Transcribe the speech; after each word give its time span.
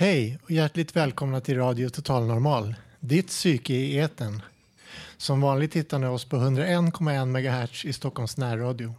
Hej 0.00 0.38
och 0.42 0.50
hjärtligt 0.50 0.96
välkomna 0.96 1.40
till 1.40 1.56
Radio 1.56 1.88
Total 1.88 2.26
Normal, 2.26 2.74
ditt 3.00 3.26
psyke 3.26 3.74
i 3.74 3.96
eten. 3.96 4.42
Som 5.16 5.40
vanligt 5.40 5.76
hittar 5.76 5.98
ni 5.98 6.06
oss 6.06 6.24
på 6.24 6.36
101,1 6.36 7.26
MHz 7.26 7.84
i 7.84 7.92
Stockholms 7.92 8.36
närradio. 8.36 8.94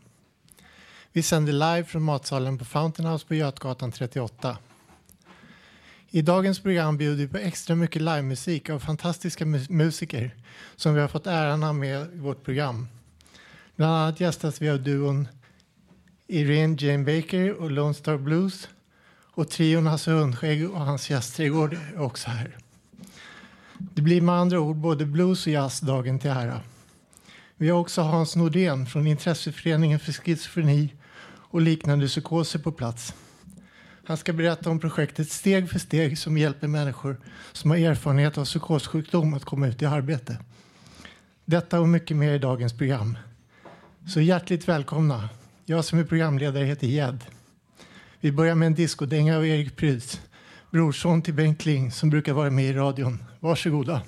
Vi 1.12 1.24
sänder 1.24 1.54
live 1.54 1.84
från 1.84 2.04
matsalen 2.04 2.58
på 2.58 2.66
Fountain 2.66 3.10
House 3.10 3.27
på 3.27 3.36
Götgatan 3.36 3.91
38. 3.91 4.58
I 6.10 6.22
dagens 6.22 6.60
program 6.60 6.98
bjuder 6.98 7.26
vi 7.26 7.27
på 7.27 7.38
extra 7.38 7.76
mycket 7.76 8.02
livemusik 8.02 8.70
av 8.70 8.80
fantastiska 8.80 9.46
mus 9.46 9.70
musiker 9.70 10.36
som 10.76 10.94
vi 10.94 11.02
har 11.02 11.08
fått 11.08 11.27
äran 11.27 11.63
ha 11.63 11.74
med 11.74 12.13
i 12.13 12.18
vårt 12.18 12.44
program. 12.44 12.88
Bland 13.76 13.94
annat 13.94 14.20
gästas 14.20 14.62
vi 14.62 14.70
av 14.70 14.84
duon 14.84 15.27
Irene 16.27 16.77
Jane 16.80 17.04
Baker 17.04 17.54
och 17.54 17.72
Lone 17.72 17.94
Star 17.94 18.18
Blues 18.18 18.68
och 19.41 19.50
trion 19.50 19.88
alltså 19.88 20.12
Hasse 20.12 20.22
Hundskägg 20.22 20.72
och 20.72 20.80
hans 20.80 21.09
jazzträdgård 21.09 21.73
är 21.73 22.02
också 22.02 22.30
här. 22.30 22.58
Det 23.77 24.02
blir 24.02 24.22
med 24.22 24.36
andra 24.36 24.60
ord 24.60 24.76
både 24.76 25.05
blues 25.05 25.48
och 25.48 25.54
jazz 25.54 25.79
dagen 25.79 26.20
till 26.20 26.29
ära. 26.29 26.62
Vi 27.57 27.70
har 27.70 27.79
också 27.79 28.01
Hans 28.01 28.35
Nordén 28.35 28.85
från 28.85 29.07
Intresseföreningen 29.07 29.99
för 29.99 30.12
schizofreni 30.12 30.93
och 31.26 31.62
liknande 31.62 32.07
psykoser 32.07 32.60
på 32.60 32.71
plats. 32.71 33.13
Han 34.05 34.18
ska 34.18 34.34
berätta 34.34 34.70
om 34.70 34.79
projektet 34.79 35.32
Steg 35.32 35.70
för 35.70 35.79
steg 35.79 36.18
som 36.18 36.38
hjälper 36.38 36.68
människor 36.68 37.18
som 37.51 37.71
har 37.71 37.77
erfarenhet 37.77 38.38
av 38.38 38.46
psykossjukdom 38.46 39.34
att 39.34 39.46
komma 39.46 39.68
ut 39.68 39.82
i 39.82 39.85
arbete. 39.85 40.38
Detta 41.46 41.79
och 41.79 41.90
mycket 41.90 42.18
mer 42.18 42.34
i 42.34 42.40
dagens 42.40 42.73
program. 42.73 43.18
Så 44.07 44.21
hjärtligt 44.21 44.68
välkomna. 44.68 45.29
Jag 45.66 45.85
som 45.85 45.99
är 45.99 46.04
programledare 46.04 46.66
heter 46.66 46.88
Ged. 46.88 47.20
Vi 48.24 48.32
börjar 48.32 48.55
med 48.55 48.66
en 48.66 48.74
discodänga 48.74 49.38
av 49.38 49.48
Erik 49.48 49.76
Prytz, 49.76 50.22
brorson 50.72 51.22
till 51.22 51.34
Bengt 51.34 51.62
Kling 51.62 51.91
som 51.91 52.10
brukar 52.10 52.34
vara 52.34 52.50
med 52.50 52.66
i 52.66 52.74
radion. 52.74 53.24
Varsågoda. 53.40 54.02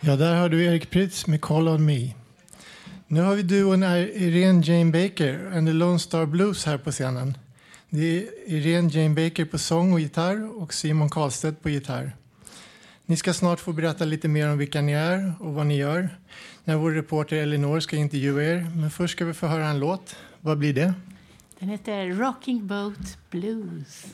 Ja, 0.00 0.16
där 0.16 0.34
har 0.34 0.48
du 0.48 0.64
Erik 0.64 0.90
Prytz 0.90 1.26
med 1.26 1.40
Call 1.40 1.68
on 1.68 1.84
me. 1.84 2.14
Nu 3.06 3.20
har 3.20 3.34
vi 3.34 3.42
duon 3.42 3.82
Irene 3.82 4.62
Jane 4.64 4.92
Baker 4.92 5.50
and 5.56 5.68
the 5.68 5.72
Lone 5.72 5.98
Star 5.98 6.26
Blues 6.26 6.66
här 6.66 6.78
på 6.78 6.90
scenen. 6.90 7.36
Det 7.92 8.18
är 8.18 8.28
Irene 8.46 8.88
Jane 8.92 9.14
Baker 9.14 9.44
på 9.44 9.58
sång 9.58 9.92
och 9.92 10.00
gitarr 10.00 10.62
och 10.62 10.74
Simon 10.74 11.10
Karlstedt 11.10 11.62
på 11.62 11.68
gitarr. 11.70 12.16
Ni 13.06 13.16
ska 13.16 13.34
snart 13.34 13.60
få 13.60 13.72
berätta 13.72 14.04
lite 14.04 14.28
mer 14.28 14.48
om 14.48 14.58
vilka 14.58 14.80
ni 14.80 14.92
är 14.92 15.32
och 15.40 15.54
vad 15.54 15.66
ni 15.66 15.76
gör 15.76 16.08
när 16.64 16.76
vår 16.76 16.90
reporter 16.90 17.36
Elinor 17.36 17.80
ska 17.80 17.96
intervjua 17.96 18.44
er. 18.44 18.70
Men 18.76 18.90
först 18.90 19.12
ska 19.12 19.24
vi 19.24 19.34
få 19.34 19.46
höra 19.46 19.66
en 19.66 19.80
låt. 19.80 20.16
Vad 20.40 20.58
blir 20.58 20.74
det? 20.74 20.94
Den 21.58 21.68
heter 21.68 22.06
Rocking 22.06 22.66
Boat 22.66 23.18
Blues. 23.30 24.06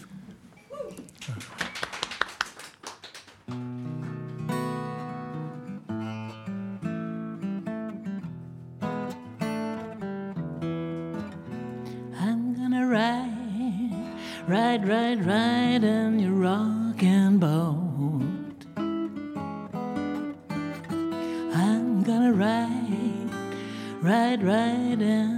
Ride, 14.87 15.19
ride, 15.27 15.27
ride 15.27 15.85
in 15.85 16.19
your 16.21 16.33
rocking 16.33 17.39
boat. 17.39 18.23
I'm 21.55 22.03
gonna 22.05 22.33
ride, 22.33 23.31
ride, 24.01 24.43
ride 24.45 25.03
in 25.03 25.36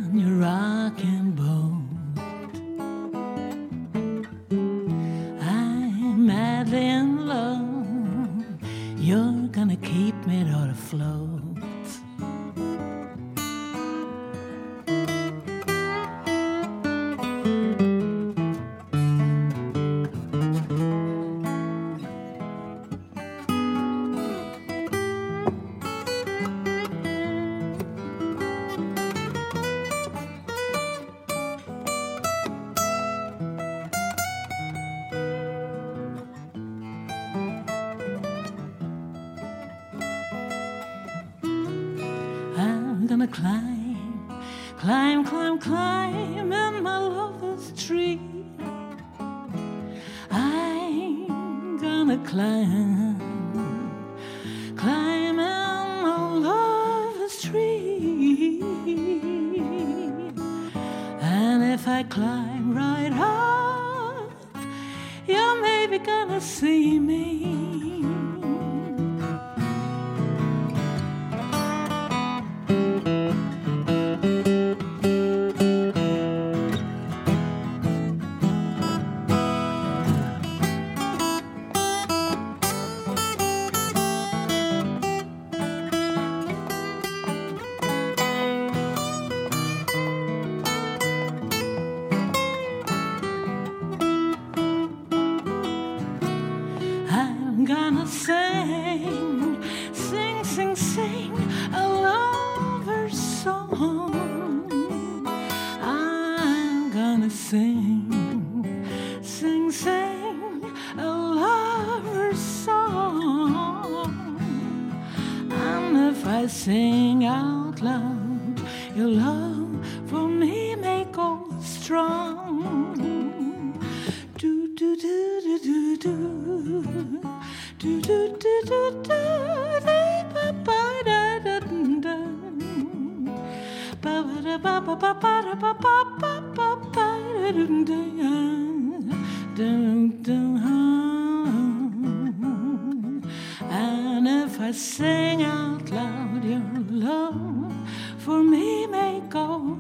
climb 52.29 52.88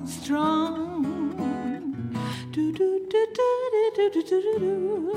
strong. 0.06 1.02
Do 2.52 2.72
do 2.72 3.00
do 3.10 3.26
do 3.34 3.46
do 3.74 3.90
do 3.96 4.10
do 4.10 4.22
do 4.22 4.58
do. 4.58 5.14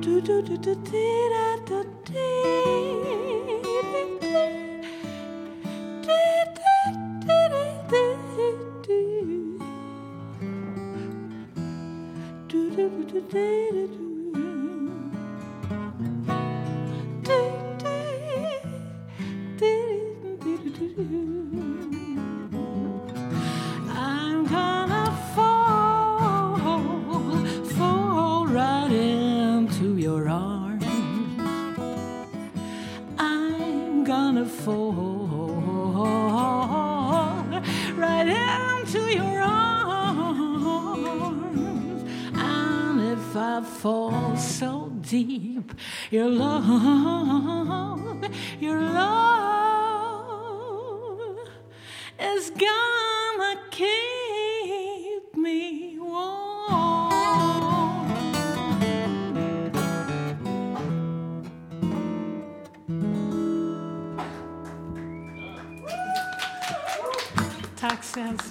Do 0.00 0.20
do 0.20 0.42
do 0.42 0.56
do 0.58 0.74
dee 0.74 1.28
dee. 2.06 2.74
Do 12.48 12.70
do 12.70 12.86
do 13.04 13.20
do 13.20 14.03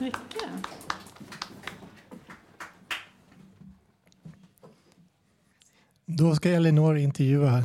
mycket. 0.04 0.50
Då 6.06 6.36
ska 6.36 6.50
Elinor 6.50 6.98
intervjua. 6.98 7.64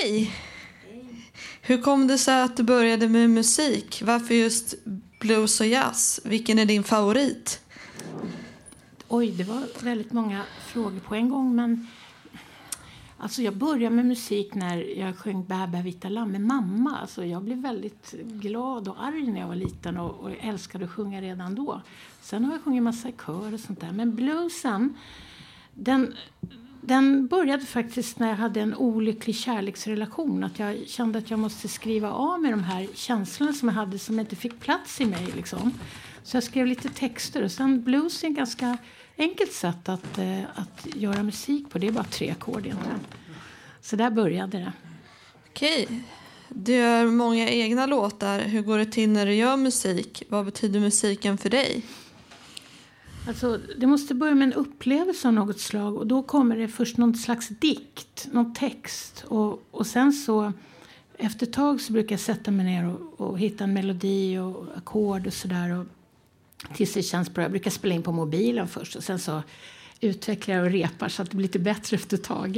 Hej! 0.00 0.34
Hur 1.62 1.82
kom 1.82 2.06
det 2.06 2.18
sig 2.18 2.42
att 2.42 2.56
du 2.56 2.62
började 2.62 3.08
med 3.08 3.30
musik? 3.30 4.02
Varför 4.04 4.34
just 4.34 4.74
blues 5.20 5.60
och 5.60 5.66
jazz? 5.66 6.20
Vilken 6.24 6.58
är 6.58 6.66
din 6.66 6.84
favorit? 6.84 7.60
Oj, 9.08 9.30
det 9.30 9.44
var 9.44 9.84
väldigt 9.84 10.12
många 10.12 10.42
frågor 10.66 11.00
på 11.00 11.14
en 11.14 11.30
gång. 11.30 11.54
Men 11.54 11.86
alltså 13.18 13.42
jag 13.42 13.56
började 13.56 13.96
med 13.96 14.06
musik 14.06 14.54
när 14.54 14.98
jag 14.98 15.16
sjöng 15.16 15.44
Bä 15.44 15.66
bä 15.66 15.82
vita 15.82 16.08
lamm 16.08 16.32
med 16.32 16.40
mamma. 16.40 16.98
Alltså 17.00 17.24
jag 17.24 17.42
blev 17.42 17.58
väldigt 17.58 18.12
glad 18.22 18.88
och 18.88 19.04
arg 19.04 19.26
när 19.26 19.40
jag 19.40 19.48
var 19.48 19.56
liten 19.56 19.96
och, 19.96 20.20
och 20.20 20.30
älskade 20.40 20.84
att 20.84 20.90
sjunga 20.90 21.20
redan 21.20 21.54
då. 21.54 21.82
Sen 22.20 22.44
har 22.44 22.52
jag 22.52 22.62
sjungit 22.64 22.82
massa 22.82 23.12
kör 23.26 23.54
och 23.54 23.60
sånt 23.60 23.80
där. 23.80 23.92
Men 23.92 24.14
bluesen, 24.14 24.96
den, 25.74 26.14
den 26.84 27.26
började 27.26 27.66
faktiskt 27.66 28.18
när 28.18 28.28
jag 28.28 28.36
hade 28.36 28.60
en 28.60 28.74
olycklig 28.74 29.36
kärleksrelation. 29.36 30.44
Att 30.44 30.58
jag 30.58 30.88
kände 30.88 31.18
att 31.18 31.30
jag 31.30 31.38
måste 31.38 31.68
skriva 31.68 32.10
av 32.10 32.40
med 32.40 32.52
de 32.52 32.64
här 32.64 32.88
känslorna 32.94 33.52
som 33.52 33.68
jag 33.68 33.74
hade 33.74 33.98
som 33.98 34.20
inte 34.20 34.36
fick 34.36 34.60
plats 34.60 35.00
i 35.00 35.06
mig. 35.06 35.26
Liksom. 35.36 35.72
Så 36.22 36.36
jag 36.36 36.44
skrev 36.44 36.66
lite 36.66 36.88
texter. 36.88 37.42
Och 37.42 37.52
sen 37.52 37.82
blues 37.82 38.24
är 38.24 38.28
ett 38.28 38.36
ganska 38.36 38.78
enkelt 39.18 39.52
sätt 39.52 39.88
att, 39.88 40.18
eh, 40.18 40.42
att 40.54 40.86
göra 40.94 41.22
musik 41.22 41.70
på. 41.70 41.78
Det 41.78 41.86
är 41.86 41.92
bara 41.92 42.04
tre 42.04 42.30
ackord 42.30 42.66
egentligen. 42.66 43.00
Så 43.80 43.96
där 43.96 44.10
började 44.10 44.58
det. 44.58 44.72
Okej. 45.48 46.04
Du 46.48 46.72
gör 46.72 47.06
många 47.06 47.48
egna 47.48 47.86
låtar. 47.86 48.40
Hur 48.40 48.62
går 48.62 48.78
det 48.78 48.86
till 48.86 49.10
när 49.10 49.26
du 49.26 49.34
gör 49.34 49.56
musik? 49.56 50.22
Vad 50.28 50.44
betyder 50.44 50.80
musiken 50.80 51.38
för 51.38 51.50
dig? 51.50 51.82
Alltså, 53.28 53.60
det 53.78 53.86
måste 53.86 54.14
börja 54.14 54.34
med 54.34 54.48
en 54.48 54.52
upplevelse 54.52 55.28
av 55.28 55.34
något 55.34 55.60
slag 55.60 55.96
och 55.96 56.06
då 56.06 56.22
kommer 56.22 56.56
det 56.56 56.68
först 56.68 56.96
någon 56.96 57.14
slags 57.14 57.48
dikt, 57.48 58.28
någon 58.32 58.54
text 58.54 59.24
och, 59.28 59.62
och 59.70 59.86
sen 59.86 60.12
så 60.12 60.52
efter 61.18 61.46
ett 61.46 61.52
tag 61.52 61.80
så 61.80 61.92
brukar 61.92 62.12
jag 62.12 62.20
sätta 62.20 62.50
mig 62.50 62.66
ner 62.66 62.86
och, 62.86 63.20
och 63.20 63.38
hitta 63.38 63.64
en 63.64 63.72
melodi 63.72 64.38
och 64.38 64.66
ackord 64.76 65.26
och 65.26 65.32
sådär 65.32 65.86
tills 66.74 66.94
det 66.94 67.02
känns 67.02 67.34
bra. 67.34 67.44
Jag 67.44 67.50
brukar 67.50 67.70
spela 67.70 67.94
in 67.94 68.02
på 68.02 68.12
mobilen 68.12 68.68
först 68.68 68.96
och 68.96 69.04
sen 69.04 69.18
så 69.18 69.42
utvecklar 70.00 70.54
jag 70.54 70.64
och 70.64 70.72
repar 70.72 71.08
så 71.08 71.22
att 71.22 71.30
det 71.30 71.36
blir 71.36 71.46
lite 71.46 71.58
bättre 71.58 71.94
efter 71.94 72.16
ett 72.16 72.24
tag. 72.24 72.56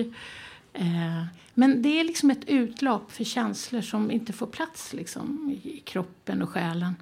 Eh, 0.73 1.25
men 1.55 1.83
det 1.83 2.01
är 2.01 2.05
liksom 2.05 2.31
ett 2.31 2.45
utlopp 2.47 3.13
för 3.13 3.25
känslor 3.25 3.81
som 3.81 4.11
inte 4.11 4.33
får 4.33 4.47
plats 4.47 4.93
liksom, 4.93 5.59
i 5.63 5.83
kroppen 5.85 6.43
och 6.43 6.51
själen. 6.51 6.95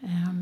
Eh, 0.00 0.34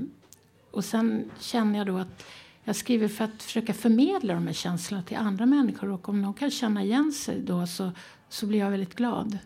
och 0.70 0.84
sen 0.84 1.30
känner 1.40 1.78
jag 1.78 1.86
då 1.86 1.98
att 1.98 2.24
jag 2.66 2.76
skriver 2.76 3.08
för 3.08 3.24
att 3.24 3.42
försöka 3.42 3.74
förmedla 3.74 4.34
de 4.34 4.46
här 4.46 4.54
känslorna 4.54 5.02
till 5.02 5.16
andra 5.16 5.46
människor. 5.46 5.88
Och 5.90 6.08
om 6.08 6.22
någon 6.22 6.34
kan 6.34 6.50
känna 6.50 6.82
igen 6.84 7.12
sig 7.12 7.40
då 7.40 7.66
så, 7.66 7.92
så 8.28 8.46
blir 8.46 8.58
jag 8.58 8.70
väldigt 8.70 8.94
glad 8.94 9.38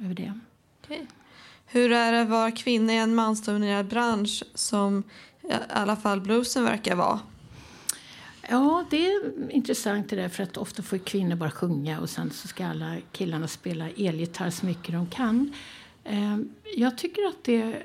över 0.00 0.14
det. 0.14 0.38
Okej. 0.84 1.06
Hur 1.66 1.92
är 1.92 2.12
det 2.12 2.20
att 2.22 2.28
vara 2.28 2.50
kvinna 2.50 2.92
i 2.92 2.96
en 2.96 3.14
mansdominerad 3.14 3.86
bransch 3.86 4.42
som 4.54 5.02
i 5.42 5.52
alla 5.68 5.96
fall 5.96 6.20
bluesen 6.20 6.64
verkar 6.64 6.96
vara? 6.96 7.20
Ja, 8.50 8.84
det 8.90 9.06
är 9.06 9.50
intressant 9.50 10.08
det 10.10 10.16
där 10.16 10.28
för 10.28 10.42
att 10.42 10.56
ofta 10.56 10.82
får 10.82 10.98
kvinnor 10.98 11.36
bara 11.36 11.50
sjunga 11.50 12.00
och 12.00 12.10
sen 12.10 12.30
så 12.30 12.48
ska 12.48 12.66
alla 12.66 12.96
killarna 13.12 13.48
spela 13.48 13.88
elgitarr 13.90 14.50
så 14.50 14.66
mycket 14.66 14.92
de 14.92 15.06
kan. 15.06 15.52
Eh, 16.04 16.38
Jag 16.76 16.98
tycker 16.98 17.28
att 17.28 17.44
det 17.44 17.82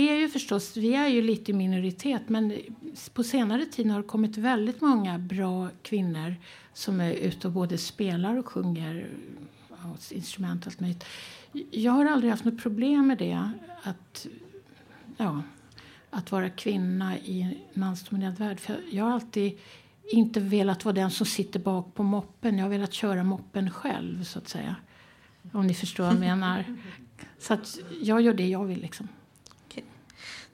är 0.00 0.16
ju 0.16 0.28
förstås, 0.28 0.76
vi 0.76 0.94
är 0.94 1.08
ju 1.08 1.22
lite 1.22 1.50
i 1.50 1.54
minoritet 1.54 2.28
men 2.28 2.58
på 3.14 3.24
senare 3.24 3.66
tid 3.66 3.90
har 3.90 4.02
det 4.02 4.08
kommit 4.08 4.36
väldigt 4.36 4.80
många 4.80 5.18
bra 5.18 5.68
kvinnor 5.82 6.36
som 6.72 7.00
är 7.00 7.12
ute 7.12 7.46
och 7.46 7.52
både 7.52 7.78
spelar 7.78 8.36
och 8.36 8.48
sjunger 8.48 9.08
ja, 9.68 9.96
instrument 10.10 10.66
och 10.66 10.72
allt 10.72 10.80
möjligt. 10.80 11.04
Jag 11.70 11.92
har 11.92 12.04
aldrig 12.04 12.30
haft 12.30 12.44
något 12.44 12.62
problem 12.62 13.06
med 13.06 13.18
det. 13.18 13.50
Att, 13.82 14.26
ja, 15.16 15.42
att 16.10 16.32
vara 16.32 16.50
kvinna 16.50 17.18
i 17.18 17.40
en 17.40 17.80
mansdominerad 17.80 18.38
värld. 18.38 18.60
För 18.60 18.76
jag 18.90 19.04
har 19.04 19.12
alltid 19.12 19.58
inte 20.12 20.40
velat 20.40 20.84
vara 20.84 20.92
den 20.92 21.10
som 21.10 21.26
sitter 21.26 21.60
bak 21.60 21.94
på 21.94 22.02
moppen. 22.02 22.58
Jag 22.58 22.64
har 22.64 22.70
velat 22.70 22.92
köra 22.92 23.24
moppen 23.24 23.70
själv, 23.70 24.24
så 24.24 24.38
att 24.38 24.48
säga. 24.48 24.76
Om 25.52 25.66
ni 25.66 25.74
förstår 25.74 26.04
vad 26.04 26.12
jag 26.12 26.20
menar. 26.20 26.64
Så 27.38 27.54
att 27.54 27.78
jag 28.02 28.20
gör 28.20 28.34
det 28.34 28.48
jag 28.48 28.64
vill. 28.64 28.80
Liksom. 28.80 29.08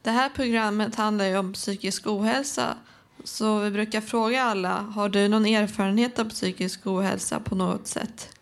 Det 0.02 0.10
här 0.10 0.28
programmet 0.28 0.94
handlar 0.94 1.24
ju 1.24 1.38
om 1.38 1.52
psykisk 1.52 2.06
ohälsa. 2.06 2.76
Så 3.24 3.58
vi 3.58 3.70
brukar 3.70 4.00
fråga 4.00 4.42
alla, 4.42 4.80
har 4.80 5.08
du 5.08 5.28
någon 5.28 5.46
erfarenhet 5.46 6.18
av 6.18 6.24
psykisk 6.24 6.86
ohälsa 6.86 7.40
på 7.40 7.54
något 7.54 7.86
sätt? 7.86 8.36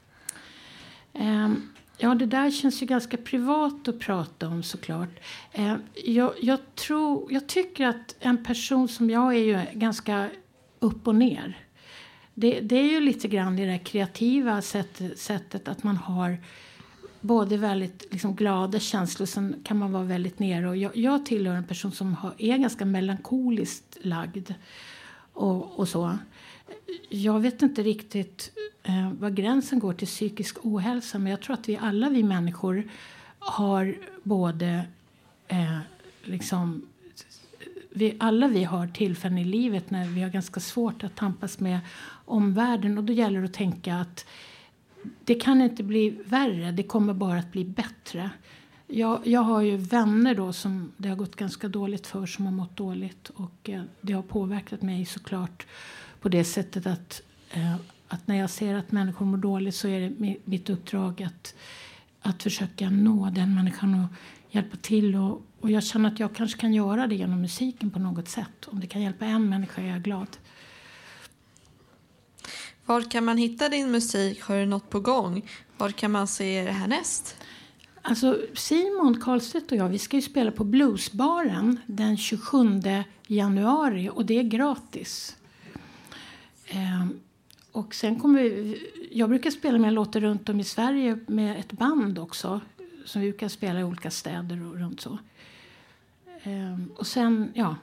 Um, 1.13 1.69
Ja, 2.01 2.15
det 2.15 2.27
där 2.27 2.51
känns 2.51 2.83
ju 2.83 2.87
ganska 2.87 3.17
privat 3.17 3.89
att 3.89 3.99
prata 3.99 4.49
om 4.49 4.63
såklart. 4.63 5.09
Um, 5.55 5.83
jag, 6.05 6.33
jag, 6.41 6.59
tror, 6.75 7.33
jag 7.33 7.47
tycker 7.47 7.87
att 7.87 8.17
en 8.21 8.45
person 8.45 8.89
som 8.89 9.11
jag 9.11 9.35
är 9.35 9.39
ju 9.39 9.61
ganska 9.73 10.31
upp 10.79 11.09
och 11.09 11.15
ner. 11.15 11.59
Det, 12.35 12.61
det 12.61 12.77
är 12.77 12.91
ju 12.91 13.01
lite 13.01 13.29
grann 13.29 13.59
i 13.59 13.67
det 13.67 13.79
kreativa 13.79 14.63
sätt, 14.63 15.03
sättet 15.17 15.69
att 15.69 15.83
man 15.83 15.97
har 15.97 16.39
både 17.21 17.57
väldigt 17.57 18.07
liksom, 18.11 18.35
glada 18.35 18.79
känslor 18.79 19.27
sen 19.27 19.61
kan 19.65 19.79
man 19.79 19.93
vara 19.93 20.05
väldigt 20.05 20.39
nere. 20.39 20.69
Och 20.69 20.77
jag, 20.77 20.97
jag 20.97 21.27
tillhör 21.27 21.55
en 21.55 21.65
person 21.65 21.93
som 21.93 22.15
har, 22.15 22.35
är 22.39 22.57
ganska 22.59 22.85
melankoliskt 22.85 23.99
lagd 24.01 24.55
och, 25.33 25.79
och 25.79 25.89
så. 25.89 26.19
Jag 27.09 27.41
vet 27.41 27.63
inte 27.63 27.83
riktigt 27.83 28.53
eh, 28.83 29.13
var 29.13 29.31
gränsen 29.31 29.79
går 29.79 29.93
till 29.93 30.07
psykisk 30.07 30.57
ohälsa 30.63 31.19
men 31.19 31.31
jag 31.31 31.41
tror 31.41 31.55
att 31.55 31.69
vi 31.69 31.77
alla 31.77 32.09
vi 32.09 32.23
människor 32.23 32.89
har 33.39 33.99
både 34.23 34.85
eh, 35.49 35.79
liksom 36.23 36.83
vi, 37.91 38.17
alla 38.21 38.49
vi 38.49 38.65
har 38.65 38.87
tillfällen 38.87 39.39
i 39.39 39.45
livet 39.45 39.91
när 39.91 40.05
vi 40.05 40.23
har 40.23 40.31
ganska 40.31 40.61
svårt 40.61 41.05
att 41.05 41.17
tampas 41.17 41.61
med 41.61 41.81
omvärlden 42.25 42.99
och 42.99 43.05
då 43.05 43.13
gäller 43.13 43.41
det 43.41 43.45
att 43.45 43.55
tänka 43.55 43.97
att 43.97 44.27
det 45.25 45.35
kan 45.35 45.63
inte 45.63 45.83
bli 45.83 46.11
värre, 46.25 46.73
det 46.73 46.83
kommer 46.83 47.15
bara 47.15 47.39
att 47.39 47.53
bli 47.53 47.65
bättre. 47.65 48.31
Jag, 48.87 49.27
jag 49.27 49.41
har 49.41 49.63
ju 49.63 49.77
vänner 49.77 50.35
då 50.35 50.53
som 50.53 50.93
det 50.97 51.09
har 51.09 51.17
gått 51.17 51.37
ganska 51.37 51.69
dåligt 51.69 52.07
för 52.07 52.27
som 52.27 52.45
har 52.45 52.53
mått 52.53 52.77
dåligt 52.77 53.29
och 53.29 53.71
eh, 53.71 53.83
det 54.01 54.13
har 54.13 54.23
påverkat 54.23 54.83
mig 54.83 55.05
såklart 55.05 55.67
på 56.21 56.29
det 56.29 56.45
sättet 56.45 56.87
att, 56.87 57.23
eh, 57.51 57.75
att 58.09 58.27
när 58.27 58.37
jag 58.37 58.51
ser 58.51 58.75
att 58.75 58.93
människor 58.93 59.27
mår 59.27 59.39
dåligt 59.39 59.75
så 59.75 59.89
är 59.89 60.01
det 60.01 60.37
mitt 60.45 60.71
uppdrag 60.71 61.23
att, 61.23 61.55
att 62.21 62.43
försöka 62.43 62.91
nå 62.91 63.31
den 63.31 63.55
människan 63.55 63.95
och 63.95 64.09
hjälpa 64.51 64.77
till. 64.77 65.17
Och, 65.17 65.43
och 65.61 65.71
jag 65.71 65.85
känner 65.85 66.13
att 66.13 66.21
jag 66.21 66.35
kanske 66.35 66.61
kan 66.61 66.75
göra 66.75 67.07
det 67.07 67.15
genom 67.15 67.41
musiken 67.41 67.91
på 67.91 67.99
något 67.99 68.29
sätt. 68.29 68.65
Om 68.67 68.81
det 68.81 68.87
kan 68.87 69.03
hjälpa 69.03 69.27
en 69.27 69.49
människa 69.49 69.83
är 69.83 69.87
jag 69.87 70.03
glad. 70.03 70.37
Var 72.89 73.03
kan 73.03 73.25
man 73.25 73.39
hitta 73.39 73.69
din 73.69 73.91
musik? 73.91 74.43
Har 74.43 74.57
du 74.57 74.67
något 74.67 74.91
på 74.91 75.01
gång? 75.01 75.51
Var 75.77 75.91
kan 75.91 76.11
man 76.11 76.27
se 76.27 76.65
det 76.65 76.73
härnäst? 76.73 77.37
Alltså 78.03 78.39
Simon 78.55 79.21
Karlstedt 79.21 79.73
och 79.73 79.79
jag 79.79 79.89
vi 79.89 79.99
ska 79.99 80.17
ju 80.17 80.23
spela 80.23 80.51
på 80.51 80.65
Bluesbaren 80.65 81.81
den 81.87 82.17
27 82.17 82.81
januari 83.27 84.11
och 84.13 84.27
det 84.27 84.39
är 84.39 84.43
gratis. 84.43 85.37
Ehm, 86.67 87.21
och 87.73 87.95
sen 87.95 88.21
kommer 88.21 88.43
vi, 88.43 88.83
jag 89.13 89.29
brukar 89.29 89.51
spela 89.51 89.79
med 89.79 89.93
låtar 89.93 90.21
runt 90.21 90.49
om 90.49 90.61
i 90.61 90.65
Sverige 90.65 91.19
med 91.27 91.61
ett 91.61 91.73
band 91.73 92.19
också 92.19 92.61
som 93.05 93.23
vi 93.23 93.31
brukar 93.31 93.49
spela 93.49 93.81
i 93.81 93.85
olika 93.85 94.11
städer 94.11 94.67
och 94.67 94.79
runt 94.79 95.01
så. 95.01 95.19
Ehm, 96.43 96.93
och 96.97 97.07
sen, 97.07 97.53
ja. 97.55 97.77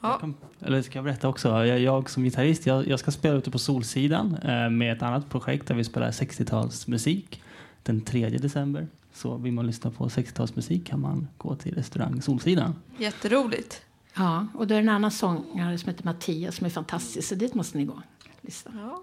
Jag 0.00 0.20
kan, 0.20 0.34
eller 0.60 0.82
ska 0.82 0.98
jag 0.98 1.04
berätta 1.04 1.28
också? 1.28 1.48
Jag, 1.48 1.80
jag 1.80 2.10
som 2.10 2.24
gitarrist, 2.24 2.66
jag, 2.66 2.88
jag, 2.88 3.00
ska 3.00 3.10
spela 3.10 3.34
ute 3.34 3.50
på 3.50 3.58
Solsidan 3.58 4.36
eh, 4.36 4.70
med 4.70 4.96
ett 4.96 5.02
annat 5.02 5.30
projekt 5.30 5.68
där 5.68 5.74
vi 5.74 5.84
spelar 5.84 6.10
60-talsmusik 6.10 7.42
den 7.82 8.00
3 8.00 8.28
december. 8.28 8.88
Så 9.12 9.36
vill 9.36 9.52
man 9.52 9.66
lyssna 9.66 9.90
på 9.90 10.08
60-talsmusik 10.08 10.84
kan 10.84 11.00
man 11.00 11.28
gå 11.38 11.56
till 11.56 11.74
restaurang 11.74 12.22
Solsidan. 12.22 12.74
Jätteroligt. 12.98 13.82
Ja, 14.14 14.46
och 14.54 14.66
då 14.66 14.74
är 14.74 14.78
det 14.78 14.84
en 14.84 14.88
annan 14.88 15.10
sångare 15.10 15.78
som 15.78 15.88
heter 15.88 16.04
Mattias 16.04 16.56
som 16.56 16.66
är 16.66 16.70
fantastisk, 16.70 17.28
så 17.28 17.34
dit 17.34 17.54
måste 17.54 17.78
ni 17.78 17.84
gå. 17.84 18.02
Lyssna. 18.40 18.72
Ja. 18.74 19.02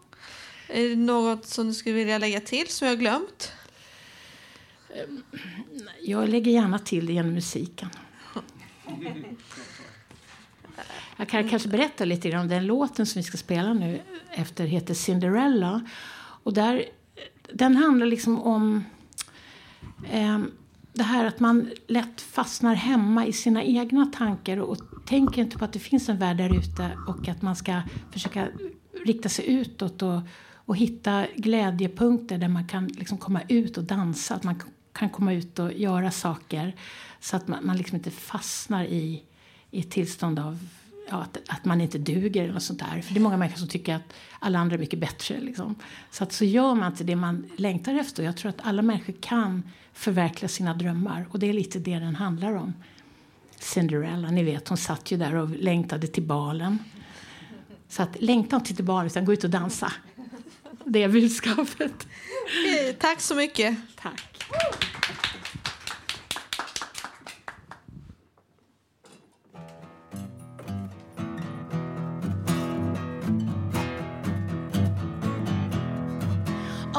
Är 0.68 0.90
det 0.90 0.96
något 0.96 1.46
som 1.46 1.68
du 1.68 1.74
skulle 1.74 1.96
vilja 1.96 2.18
lägga 2.18 2.40
till 2.40 2.68
som 2.68 2.88
jag 2.88 3.00
glömt? 3.00 3.52
Jag 6.02 6.30
lägger 6.30 6.52
gärna 6.52 6.80
till 6.80 7.06
det 7.06 7.14
genom 7.14 7.34
musiken. 7.34 7.90
Jag 11.18 11.30
kan 11.30 11.50
kanske 11.50 11.70
berätta 11.70 12.06
lite 12.06 12.30
grann 12.30 12.42
om 12.42 12.48
den 12.48 12.66
låten 12.66 13.06
som 13.06 13.20
vi 13.20 13.24
ska 13.24 13.38
spela 13.38 13.74
nu 13.74 14.02
efter 14.32 14.66
heter 14.66 14.94
Cinderella. 14.94 15.82
Och 16.44 16.54
där, 16.54 16.86
den 17.54 17.76
handlar 17.76 18.06
liksom 18.06 18.42
om 18.42 18.84
eh, 20.12 20.40
det 20.94 21.04
här 21.04 21.26
att 21.26 21.40
man 21.40 21.72
lätt 21.88 22.22
fastnar 22.22 22.76
hemma 22.76 23.26
i 23.26 23.34
sina 23.34 23.64
egna 23.64 24.06
tankar 24.06 24.58
och 24.58 24.78
tänker 25.06 25.42
inte 25.42 25.58
på 25.58 25.66
att 25.66 25.74
det 25.74 25.80
finns 25.80 26.10
en 26.10 26.18
värld 26.18 26.38
där 26.38 26.58
ute 26.58 26.98
och 27.08 27.28
att 27.28 27.42
man 27.42 27.56
ska 27.56 27.82
försöka 28.12 28.48
rikta 29.06 29.30
sig 29.30 29.50
utåt 29.50 30.02
och, 30.02 30.22
och 30.56 30.78
hitta 30.78 31.26
glädjepunkter 31.36 32.38
där 32.38 32.48
man 32.48 32.68
kan 32.68 32.88
liksom 32.88 33.18
komma 33.18 33.42
ut 33.48 33.78
och 33.78 33.84
dansa. 33.84 34.36
Att 34.36 34.44
man 34.44 34.62
kan 34.94 35.10
komma 35.10 35.34
ut 35.34 35.60
och 35.60 35.74
göra 35.74 36.12
saker 36.12 36.76
så 37.20 37.36
att 37.36 37.48
man, 37.48 37.66
man 37.66 37.78
liksom 37.78 37.96
inte 37.96 38.12
fastnar 38.12 38.84
i, 38.84 39.24
i 39.72 39.80
ett 39.80 39.92
tillstånd 39.92 40.40
av 40.40 40.60
ja, 41.14 41.22
att, 41.22 41.38
att 41.48 41.66
man 41.66 41.82
inte 41.82 41.98
duger 41.98 42.50
eller 42.50 42.60
sånt 42.60 42.80
där. 42.80 43.02
För 43.02 43.14
det 43.14 43.20
är 43.20 43.22
många 43.22 43.38
människor 43.38 43.60
som 43.60 43.68
tycker 43.68 43.96
att 43.96 44.14
alla 44.40 44.60
andra 44.60 44.76
är 44.76 44.80
mycket 44.80 45.00
bättre. 45.00 45.40
Liksom. 45.40 45.76
Så 46.12 46.24
att 46.24 46.34
så 46.34 46.46
gör 46.46 46.76
man 46.76 46.92
inte 46.92 47.04
det 47.04 47.16
man 47.16 47.50
längtar 47.56 47.94
efter. 47.94 48.24
Jag 48.24 48.38
tror 48.38 48.50
att 48.50 48.62
alla 48.62 48.82
människor 48.82 49.14
kan 49.22 49.64
förverkliga 49.94 50.50
sina 50.50 50.74
drömmar 50.74 51.26
och 51.30 51.40
det 51.40 51.50
är 51.50 51.54
lite 51.54 51.80
det 51.80 52.00
den 52.00 52.16
handlar 52.16 52.54
om. 52.54 52.74
Cinderella, 53.60 54.32
ni 54.32 54.44
vet 54.44 54.68
hon 54.68 54.78
satt 54.78 55.12
ju 55.12 55.18
där 55.18 55.36
och 55.36 55.50
längtade 55.50 56.08
till 56.08 56.24
balen. 56.24 56.80
Så 57.90 58.04
att 58.04 58.22
längta 58.22 58.56
inte 58.56 58.76
till 58.76 58.86
balen 58.86 59.08
utan 59.08 59.26
gå 59.26 59.34
ut 59.34 59.44
och 59.44 59.50
dansa. 59.50 59.94
Det 60.86 61.04
är 61.04 61.10
budskapet. 61.10 62.08
Okej, 62.44 62.98
tack 63.00 63.22
så 63.22 63.36
mycket. 63.36 63.78
Tack. 63.96 64.46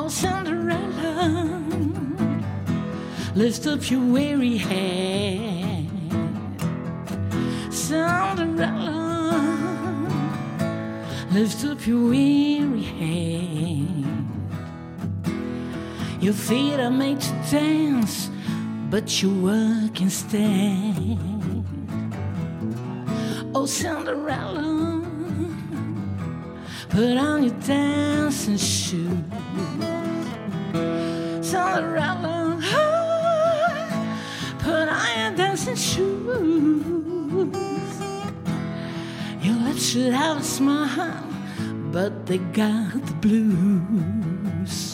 Oh, 0.07 0.09
Cinderella, 0.09 1.65
lift 3.35 3.67
up 3.67 3.91
your 3.91 4.03
weary 4.03 4.59
head. 4.59 5.89
Cinderella, 7.71 9.01
lift 11.33 11.65
up 11.65 11.87
your 11.87 12.11
weary 12.11 12.83
head. 12.83 14.05
Your 16.21 16.35
feet 16.35 16.79
are 16.79 16.91
made 16.91 17.23
to 17.23 17.33
dance, 17.51 18.29
but 18.91 19.23
your 19.23 19.33
work 19.33 20.03
instead. 20.03 21.19
Oh, 23.55 23.65
Cinderella, 23.65 25.03
put 26.91 27.17
on 27.17 27.45
your 27.45 27.59
dancing 27.61 28.59
shoes. 28.59 29.94
Cinderella, 31.45 32.59
put 34.61 34.89
on 34.89 35.37
dancing 35.37 35.77
shoes. 35.77 36.87
Your 39.43 39.57
lips 39.57 39.85
should 39.91 40.15
have 40.15 40.39
a 40.39 40.43
smile, 40.43 41.23
but 41.93 42.25
they 42.25 42.39
got 42.39 42.95
the 43.07 43.13
blues. 43.21 44.94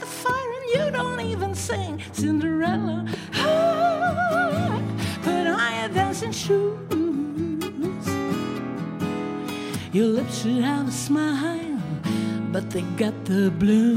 The 0.00 0.06
fire, 0.06 0.52
and 0.58 0.70
you 0.74 0.90
don't 0.90 1.20
even 1.20 1.54
sing. 1.54 2.00
Cinderella, 2.12 3.06
ah, 3.34 4.82
put 5.22 5.46
on 5.46 5.74
your 5.78 5.88
dancing 5.88 6.32
shoes. 6.32 6.78
Your 9.92 10.06
lips 10.06 10.42
should 10.42 10.62
have 10.62 10.88
a 10.88 10.92
smile, 10.92 11.78
but 12.52 12.70
they 12.70 12.82
got 12.96 13.14
the 13.26 13.50
blues. 13.50 13.89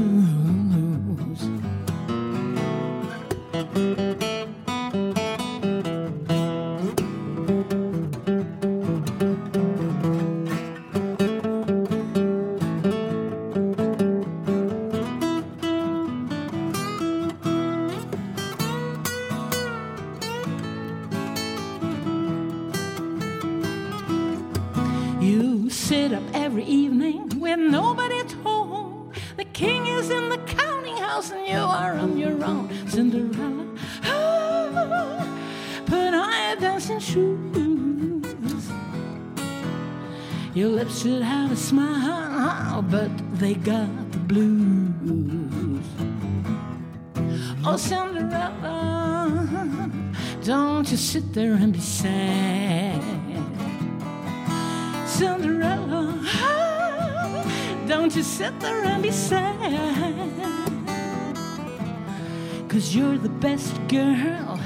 Girl 63.88 64.58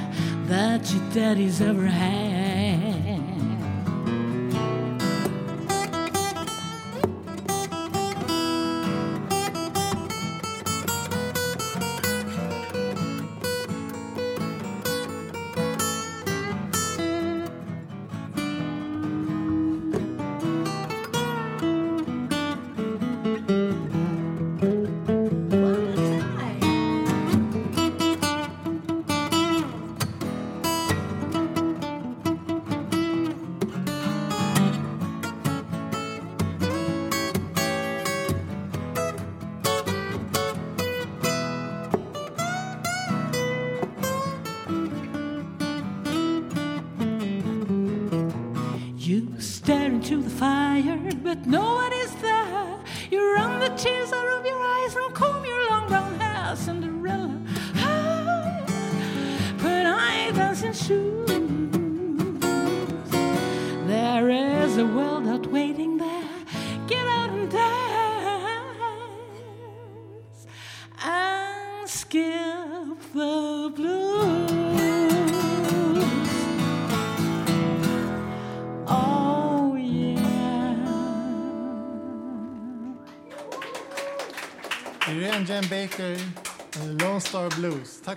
that 0.47 0.91
your 0.93 1.13
daddy's 1.13 1.61
ever 1.61 1.87
had. 1.87 2.58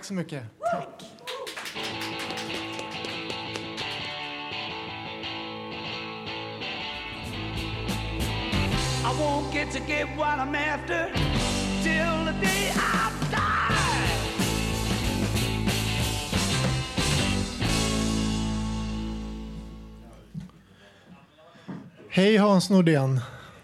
Tack 0.02 0.06
så 0.06 0.14
mycket. 0.14 0.42
I 9.04 9.20
won't 9.20 9.52
get 9.52 9.72
to 9.72 9.78
get 9.78 10.08
what 10.16 10.38
I'm 10.38 10.54
after 10.54 11.12
till 11.82 12.24
the 12.26 12.32
day 12.40 12.72
I 12.74 13.10
die. 13.30 13.36
Hej 22.08 22.36
Hans 22.36 22.70
Nordén. 22.70 23.20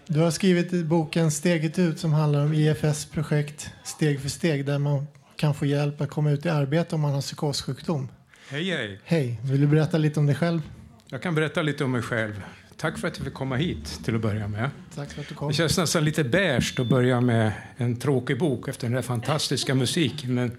Du 0.07 0.19
har 0.19 0.31
skrivit 0.31 0.85
boken 0.85 1.31
Steget 1.31 1.79
ut 1.79 1.99
som 1.99 2.13
handlar 2.13 2.45
om 2.45 2.53
IFS 2.53 3.05
projekt 3.05 3.69
Steg 3.83 4.21
för 4.21 4.29
steg 4.29 4.65
där 4.65 4.79
man 4.79 5.07
kan 5.39 5.53
få 5.53 5.65
hjälp 5.65 6.01
att 6.01 6.09
komma 6.09 6.31
ut 6.31 6.45
i 6.45 6.49
arbete 6.49 6.95
om 6.95 7.01
man 7.01 7.13
har 7.13 7.21
psykossjukdom. 7.21 8.07
Hej, 8.49 8.63
hej. 8.71 8.99
Hej, 9.03 9.39
vill 9.43 9.61
du 9.61 9.67
berätta 9.67 9.97
lite 9.97 10.19
om 10.19 10.25
dig 10.25 10.35
själv? 10.35 10.61
Jag 11.09 11.21
kan 11.21 11.35
berätta 11.35 11.61
lite 11.61 11.83
om 11.83 11.91
mig 11.91 12.01
själv. 12.01 12.41
Tack 12.77 12.97
för 12.97 13.07
att 13.07 13.17
jag 13.17 13.25
fick 13.25 13.33
komma 13.33 13.55
hit 13.55 13.99
till 14.03 14.15
att 14.15 14.21
börja 14.21 14.47
med. 14.47 14.69
Tack 14.95 15.11
för 15.11 15.21
att 15.21 15.27
du 15.27 15.35
kom. 15.35 15.47
Det 15.47 15.53
känns 15.53 15.77
nästan 15.77 16.05
lite 16.05 16.23
beige 16.23 16.79
att 16.79 16.87
börja 16.87 17.21
med 17.21 17.51
en 17.77 17.95
tråkig 17.95 18.39
bok 18.39 18.67
efter 18.67 18.87
den 18.87 18.95
där 18.95 19.01
fantastiska 19.01 19.75
musiken, 19.75 20.33
men 20.33 20.51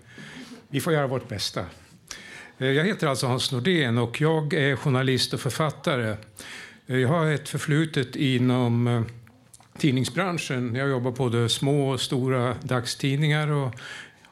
vi 0.68 0.80
får 0.80 0.92
göra 0.92 1.06
vårt 1.06 1.28
bästa. 1.28 1.64
Eh, 2.58 2.66
Jag 2.66 2.84
heter 2.84 3.06
alltså 3.06 3.26
Hans 3.26 3.52
Nordén 3.52 3.98
och 3.98 4.20
jag 4.20 4.54
är 4.54 4.76
journalist 4.76 5.34
och 5.34 5.40
författare. 5.40 6.16
Eh, 6.86 6.96
Jag 6.96 7.08
har 7.08 7.26
ett 7.26 7.48
förflutet 7.48 8.16
inom 8.16 8.86
eh, 8.86 9.02
tidningsbranschen. 9.78 10.74
Jag 10.74 10.88
jobbar 10.88 11.10
på 11.10 11.16
både 11.24 11.48
små 11.48 11.90
och 11.90 12.00
stora 12.00 12.54
dagstidningar 12.62 13.48
och 13.50 13.74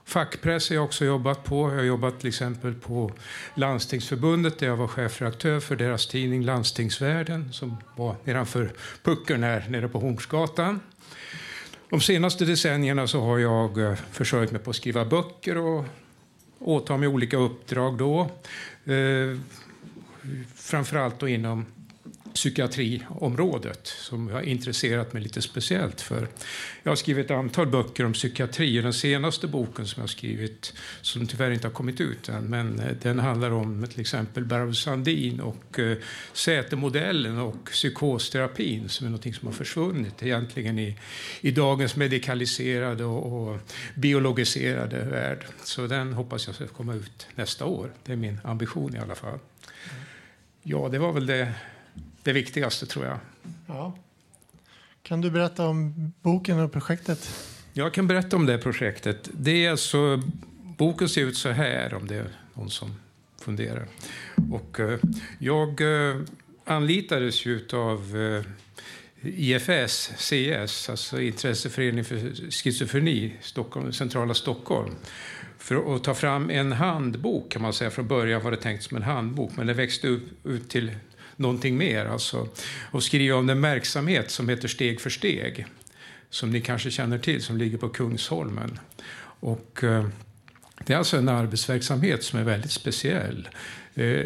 fackpress 0.08 0.68
har 0.68 0.76
jag 0.76 0.84
också 0.84 1.04
jobbat 1.04 1.44
på. 1.44 1.70
Jag 1.70 1.76
har 1.76 1.82
jobbat 1.82 2.18
till 2.18 2.28
exempel 2.28 2.74
på 2.74 3.12
Landstingsförbundet 3.54 4.58
där 4.58 4.66
jag 4.66 4.76
var 4.76 4.86
chefredaktör 4.86 5.60
för 5.60 5.76
deras 5.76 6.06
tidning 6.06 6.42
Landstingsvärlden 6.42 7.52
som 7.52 7.76
var 7.96 8.16
nedanför 8.24 8.72
pucken 9.02 9.42
här 9.42 9.66
nere 9.68 9.88
på 9.88 9.98
Hornsgatan. 9.98 10.80
De 11.90 12.00
senaste 12.00 12.44
decennierna 12.44 13.06
så 13.06 13.20
har 13.20 13.38
jag 13.38 13.74
försökt 13.74 14.16
försörjt 14.16 14.50
mig 14.50 14.60
på 14.60 14.70
att 14.70 14.76
skriva 14.76 15.04
böcker 15.04 15.56
och 15.56 15.84
åta 16.58 16.96
mig 16.96 17.08
olika 17.08 17.36
uppdrag 17.36 17.98
då. 17.98 18.30
Eh, 18.84 19.38
framförallt 20.56 21.20
då 21.20 21.28
inom 21.28 21.66
psykiatriområdet 22.38 23.86
som 23.86 24.28
jag 24.28 24.34
har 24.34 24.42
intresserat 24.42 25.12
mig 25.12 25.22
lite 25.22 25.42
speciellt 25.42 26.00
för. 26.00 26.28
Jag 26.82 26.90
har 26.90 26.96
skrivit 26.96 27.24
ett 27.24 27.30
antal 27.30 27.66
böcker 27.66 28.04
om 28.04 28.12
psykiatri 28.12 28.78
och 28.78 28.82
den 28.82 28.92
senaste 28.92 29.46
boken 29.46 29.86
som 29.86 30.00
jag 30.00 30.02
har 30.02 30.08
skrivit, 30.08 30.74
som 31.00 31.26
tyvärr 31.26 31.50
inte 31.50 31.66
har 31.66 31.72
kommit 31.72 32.00
ut 32.00 32.28
än, 32.28 32.44
men 32.44 32.80
eh, 32.80 32.96
den 33.02 33.18
handlar 33.18 33.50
om 33.50 33.86
till 33.86 34.00
exempel 34.00 34.44
Barbro 34.44 34.74
Sandin 34.74 35.40
och 35.40 35.78
eh, 35.78 35.96
Sätemodellen 36.32 37.38
och 37.38 37.64
psykosterapin 37.64 38.88
som 38.88 39.06
är 39.06 39.10
något 39.10 39.34
som 39.34 39.46
har 39.48 39.54
försvunnit 39.54 40.22
egentligen 40.22 40.78
i, 40.78 40.96
i 41.40 41.50
dagens 41.50 41.96
medikaliserade 41.96 43.04
och, 43.04 43.48
och 43.48 43.58
biologiserade 43.94 45.04
värld. 45.04 45.46
Så 45.64 45.86
den 45.86 46.12
hoppas 46.12 46.46
jag 46.46 46.54
ska 46.54 46.66
komma 46.66 46.94
ut 46.94 47.26
nästa 47.34 47.64
år. 47.64 47.92
Det 48.04 48.12
är 48.12 48.16
min 48.16 48.40
ambition 48.44 48.96
i 48.96 48.98
alla 48.98 49.14
fall. 49.14 49.38
Ja, 50.62 50.88
det 50.88 50.98
var 50.98 51.12
väl 51.12 51.26
det, 51.26 51.54
det 52.28 52.32
viktigaste 52.32 52.86
tror 52.86 53.04
jag. 53.04 53.18
Ja. 53.66 53.98
Kan 55.02 55.20
du 55.20 55.30
berätta 55.30 55.66
om 55.66 56.12
boken 56.22 56.58
och 56.60 56.72
projektet? 56.72 57.30
Jag 57.72 57.94
kan 57.94 58.06
berätta 58.06 58.36
om 58.36 58.46
det 58.46 58.58
projektet. 58.58 59.28
Det 59.32 59.66
är 59.66 59.70
alltså, 59.70 60.22
boken 60.78 61.08
ser 61.08 61.22
ut 61.22 61.36
så 61.36 61.48
här 61.48 61.94
om 61.94 62.06
det 62.06 62.16
är 62.16 62.28
någon 62.54 62.70
som 62.70 62.94
funderar. 63.40 63.86
Och, 64.50 64.80
eh, 64.80 64.98
jag 65.38 65.80
eh, 65.80 66.16
anlitades 66.64 67.46
ju 67.46 67.66
av 67.72 68.16
eh, 68.16 68.44
IFS, 69.22 70.12
CS, 70.16 70.90
alltså 70.90 71.20
Intresseföreningen 71.20 72.04
för 72.04 72.50
schizofreni, 72.50 73.36
Stockholm, 73.40 73.92
centrala 73.92 74.34
Stockholm 74.34 74.94
för 75.58 75.96
att 75.96 76.04
ta 76.04 76.14
fram 76.14 76.50
en 76.50 76.72
handbok 76.72 77.52
kan 77.52 77.62
man 77.62 77.72
säga. 77.72 77.90
Från 77.90 78.08
början 78.08 78.42
var 78.42 78.50
det 78.50 78.56
tänkt 78.56 78.84
som 78.84 78.96
en 78.96 79.02
handbok, 79.02 79.56
men 79.56 79.66
det 79.66 79.74
växte 79.74 80.08
upp, 80.08 80.46
ut 80.46 80.70
till 80.70 80.90
någonting 81.38 81.76
mer. 81.76 82.04
Alltså, 82.06 82.48
och 82.90 83.02
skriva 83.02 83.36
om 83.36 83.46
den 83.46 83.62
verksamhet 83.62 84.30
som 84.30 84.48
heter 84.48 84.68
Steg 84.68 85.00
för 85.00 85.10
steg, 85.10 85.66
som 86.30 86.50
ni 86.50 86.60
kanske 86.60 86.90
känner 86.90 87.18
till, 87.18 87.42
som 87.42 87.56
ligger 87.56 87.78
på 87.78 87.88
Kungsholmen. 87.88 88.78
Och, 89.40 89.84
eh, 89.84 90.08
det 90.84 90.92
är 90.92 90.98
alltså 90.98 91.16
en 91.16 91.28
arbetsverksamhet 91.28 92.24
som 92.24 92.38
är 92.38 92.44
väldigt 92.44 92.70
speciell. 92.72 93.48
Eh, 93.94 94.24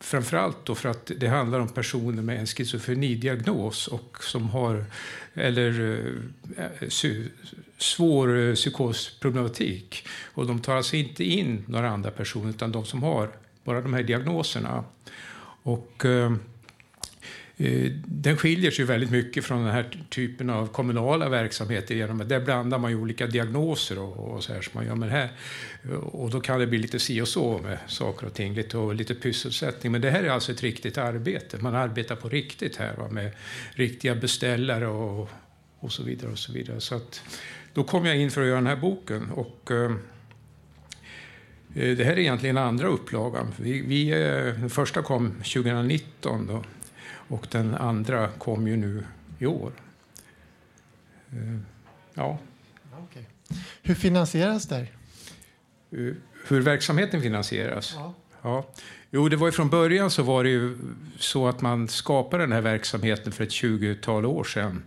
Framförallt 0.00 0.56
då 0.64 0.74
för 0.74 0.88
att 0.88 1.10
det 1.16 1.26
handlar 1.28 1.60
om 1.60 1.68
personer 1.68 2.22
med 2.22 2.38
en 2.38 2.46
schizofrenidiagnos 2.46 3.86
och 3.88 4.16
som 4.20 4.48
har 4.48 4.84
eller 5.34 5.98
eh, 6.56 6.88
sy- 6.88 7.28
svår 7.78 8.38
eh, 8.48 8.54
psykosproblematik. 8.54 10.06
Och 10.34 10.46
de 10.46 10.60
tar 10.60 10.76
alltså 10.76 10.96
inte 10.96 11.24
in 11.24 11.64
några 11.68 11.90
andra 11.90 12.10
personer 12.10 12.50
utan 12.50 12.72
de 12.72 12.84
som 12.84 13.02
har 13.02 13.30
bara 13.64 13.80
de 13.80 13.94
här 13.94 14.02
diagnoserna. 14.02 14.84
Och 15.64 16.04
eh, 16.04 16.32
eh, 17.56 17.92
den 18.06 18.36
skiljer 18.36 18.70
sig 18.70 18.84
väldigt 18.84 19.10
mycket 19.10 19.44
från 19.44 19.64
den 19.64 19.72
här 19.72 20.06
typen 20.10 20.50
av 20.50 20.66
kommunala 20.66 21.28
verksamheter. 21.28 21.94
Genom 21.94 22.20
att 22.20 22.28
där 22.28 22.40
blandar 22.40 22.78
man 22.78 22.90
ju 22.90 22.96
olika 22.96 23.26
diagnoser 23.26 23.98
och, 23.98 24.34
och 24.34 24.44
så 24.44 24.52
här 24.52 24.62
som 24.62 24.72
man 24.74 24.86
gör 24.86 24.94
med 24.94 25.08
det 25.08 25.12
här. 25.12 25.30
Och 26.12 26.30
då 26.30 26.40
kan 26.40 26.60
det 26.60 26.66
bli 26.66 26.78
lite 26.78 26.98
si 26.98 27.20
och 27.20 27.28
så 27.28 27.58
med 27.58 27.78
saker 27.86 28.26
och 28.26 28.34
ting, 28.34 28.54
lite, 28.54 28.78
och 28.78 28.94
lite 28.94 29.14
pysselsättning. 29.14 29.92
Men 29.92 30.00
det 30.00 30.10
här 30.10 30.22
är 30.22 30.30
alltså 30.30 30.52
ett 30.52 30.62
riktigt 30.62 30.98
arbete. 30.98 31.58
Man 31.60 31.74
arbetar 31.74 32.16
på 32.16 32.28
riktigt 32.28 32.76
här 32.76 32.96
va, 32.96 33.08
med 33.08 33.32
riktiga 33.70 34.14
beställare 34.14 34.86
och, 34.86 35.30
och 35.78 35.92
så 35.92 36.02
vidare. 36.02 36.30
och 36.32 36.38
så 36.38 36.52
vidare. 36.52 36.80
Så 36.80 36.94
att, 36.94 37.22
då 37.72 37.84
kom 37.84 38.06
jag 38.06 38.16
in 38.16 38.30
för 38.30 38.40
att 38.40 38.46
göra 38.46 38.58
den 38.58 38.66
här 38.66 38.76
boken. 38.76 39.30
Och, 39.30 39.70
eh, 39.70 39.92
det 41.74 42.04
här 42.04 42.12
är 42.12 42.18
egentligen 42.18 42.58
andra 42.58 42.88
upplagan. 42.88 43.52
Vi, 43.56 43.80
vi, 43.80 44.10
eh, 44.10 44.60
den 44.60 44.70
första 44.70 45.02
kom 45.02 45.30
2019 45.30 46.46
då, 46.46 46.64
och 47.06 47.46
den 47.50 47.74
andra 47.74 48.28
kom 48.28 48.66
ju 48.68 48.76
nu 48.76 49.04
i 49.38 49.46
år. 49.46 49.72
Eh, 51.32 51.58
ja. 52.14 52.38
Okej. 52.98 53.28
Hur 53.82 53.94
finansieras 53.94 54.66
det? 54.66 54.80
Eh, 55.90 56.14
Hur 56.48 56.60
verksamheten 56.60 57.22
finansieras? 57.22 57.92
Ja. 57.96 58.14
Ja. 58.42 58.68
Jo, 59.10 59.28
det 59.28 59.36
var 59.36 59.48
ju 59.48 59.52
från 59.52 59.68
början 59.70 60.10
så 60.10 60.22
var 60.22 60.44
det 60.44 60.50
ju 60.50 60.78
så 61.18 61.48
att 61.48 61.60
man 61.60 61.88
skapade 61.88 62.42
den 62.42 62.52
här 62.52 62.60
verksamheten 62.60 63.32
för 63.32 63.44
ett 63.44 63.50
20-tal 63.50 64.26
år 64.26 64.44
sedan. 64.44 64.82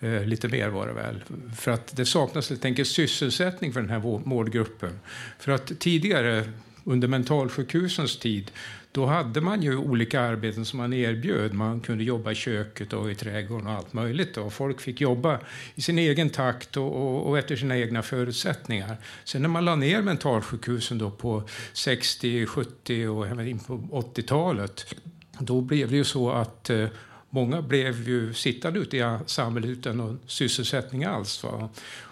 Eh, 0.00 0.24
lite 0.24 0.48
mer 0.48 0.68
var 0.68 0.86
det 0.86 0.92
väl. 0.92 1.22
För 1.56 1.70
att 1.70 1.96
det 1.96 2.06
saknas 2.06 2.48
helt 2.48 2.64
enkelt 2.64 2.88
sysselsättning 2.88 3.72
för 3.72 3.80
den 3.80 3.90
här 3.90 4.20
målgruppen. 4.24 5.00
För 5.38 5.52
att 5.52 5.80
tidigare, 5.80 6.44
under 6.84 7.08
mentalsjukhusens 7.08 8.18
tid, 8.18 8.50
då 8.92 9.06
hade 9.06 9.40
man 9.40 9.62
ju 9.62 9.76
olika 9.76 10.20
arbeten 10.20 10.64
som 10.64 10.76
man 10.76 10.92
erbjöd. 10.92 11.54
Man 11.54 11.80
kunde 11.80 12.04
jobba 12.04 12.30
i 12.30 12.34
köket 12.34 12.92
och 12.92 13.10
i 13.10 13.14
trädgården 13.14 13.66
och 13.66 13.72
allt 13.72 13.92
möjligt. 13.92 14.34
Då. 14.34 14.50
Folk 14.50 14.80
fick 14.80 15.00
jobba 15.00 15.40
i 15.74 15.82
sin 15.82 15.98
egen 15.98 16.30
takt 16.30 16.76
och, 16.76 16.96
och, 16.96 17.28
och 17.28 17.38
efter 17.38 17.56
sina 17.56 17.78
egna 17.78 18.02
förutsättningar. 18.02 18.96
Sen 19.24 19.42
när 19.42 19.48
man 19.48 19.64
la 19.64 19.76
ner 19.76 20.02
mentalsjukhusen 20.02 20.98
då 20.98 21.10
på 21.10 21.48
60, 21.72 22.46
70 22.46 23.06
och 23.06 23.46
in 23.46 23.58
på 23.58 23.76
80-talet, 23.76 24.94
då 25.38 25.60
blev 25.60 25.90
det 25.90 25.96
ju 25.96 26.04
så 26.04 26.30
att 26.30 26.70
eh, 26.70 26.86
många 27.36 27.62
blev 27.62 28.08
ju 28.08 28.34
sittande 28.34 28.78
ute 28.78 28.96
i 28.96 29.18
samhället 29.26 29.70
utan 29.70 29.96
någon 29.96 30.18
sysselsättning 30.26 31.04
alls. 31.04 31.44
Va? 31.44 31.68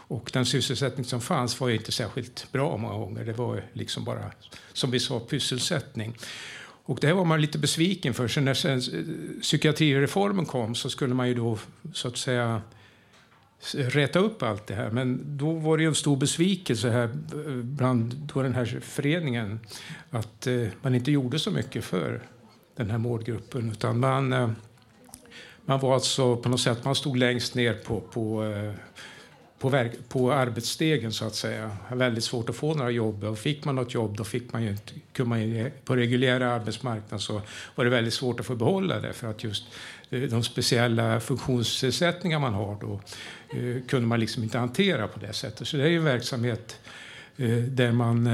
Och 0.08 0.30
den 0.32 0.46
sysselsättning 0.46 1.04
som 1.04 1.20
fanns 1.20 1.60
var 1.60 1.68
ju 1.68 1.76
inte 1.76 1.92
särskilt 1.92 2.52
bra 2.52 2.76
många 2.76 2.94
gånger. 2.94 3.24
Det 3.24 3.32
var 3.32 3.54
ju 3.54 3.62
liksom 3.72 4.04
bara, 4.04 4.30
som 4.72 4.90
vi 4.90 5.00
sa, 5.00 5.20
pysselsättning. 5.20 6.16
Och 6.86 6.98
det 7.00 7.06
här 7.06 7.14
var 7.14 7.24
man 7.24 7.40
lite 7.40 7.58
besviken 7.58 8.14
för. 8.14 8.28
Så 8.28 8.40
när 8.40 8.54
sen 8.54 8.78
eh, 8.78 9.40
psykiatrireformen 9.40 10.46
kom 10.46 10.74
så 10.74 10.90
skulle 10.90 11.14
man 11.14 11.28
ju 11.28 11.34
då 11.34 11.58
så 11.92 12.08
att 12.08 12.16
säga 12.16 12.62
rätta 13.72 14.18
upp 14.18 14.42
allt 14.42 14.66
det 14.66 14.74
här. 14.74 14.90
Men 14.90 15.36
då 15.36 15.52
var 15.52 15.76
det 15.76 15.82
ju 15.82 15.88
en 15.88 15.94
stor 15.94 16.16
besvikelse 16.16 16.90
här 16.90 17.08
eh, 17.48 17.54
bland 17.54 18.14
då 18.14 18.42
den 18.42 18.54
här 18.54 18.80
föreningen 18.82 19.60
att 20.10 20.46
eh, 20.46 20.66
man 20.82 20.94
inte 20.94 21.10
gjorde 21.10 21.38
så 21.38 21.50
mycket 21.50 21.84
för 21.84 22.22
den 22.76 22.90
här 22.90 22.98
målgruppen. 22.98 23.70
Utan 23.70 24.00
man, 24.00 24.54
man 25.64 25.80
var 25.80 25.94
alltså 25.94 26.36
på 26.36 26.48
något 26.48 26.60
sätt, 26.60 26.84
man 26.84 26.94
stod 26.94 27.16
längst 27.16 27.54
ner 27.54 27.74
på, 27.74 28.00
på, 28.00 28.44
eh, 28.44 28.72
på, 29.58 29.68
verk, 29.68 29.92
på 30.08 30.32
arbetsstegen 30.32 31.12
så 31.12 31.24
att 31.24 31.34
säga. 31.34 31.76
Väldigt 31.92 32.24
svårt 32.24 32.48
att 32.48 32.56
få 32.56 32.74
några 32.74 32.90
jobb. 32.90 33.24
Och 33.24 33.38
fick 33.38 33.64
man 33.64 33.74
något 33.74 33.94
jobb 33.94 34.16
då 34.16 34.24
fick 34.24 34.52
man 34.52 34.62
ju 34.62 34.70
inte, 34.70 34.92
kunde 35.12 35.28
man 35.28 35.42
ju, 35.42 35.70
på 35.84 35.96
reguljära 35.96 36.52
arbetsmarknaden 36.52 37.18
så 37.18 37.42
var 37.74 37.84
det 37.84 37.90
väldigt 37.90 38.14
svårt 38.14 38.40
att 38.40 38.46
få 38.46 38.54
behålla 38.54 39.00
det 39.00 39.12
för 39.12 39.30
att 39.30 39.44
just 39.44 39.64
eh, 40.10 40.20
de 40.20 40.42
speciella 40.42 41.20
funktionsnedsättningar 41.20 42.38
man 42.38 42.54
har 42.54 42.76
då 42.80 43.00
eh, 43.58 43.82
kunde 43.88 44.06
man 44.06 44.20
liksom 44.20 44.42
inte 44.42 44.58
hantera 44.58 45.08
på 45.08 45.20
det 45.20 45.32
sättet. 45.32 45.68
Så 45.68 45.76
det 45.76 45.82
är 45.82 45.88
ju 45.88 45.96
en 45.96 46.04
verksamhet 46.04 46.80
där 47.68 47.92
man 47.92 48.26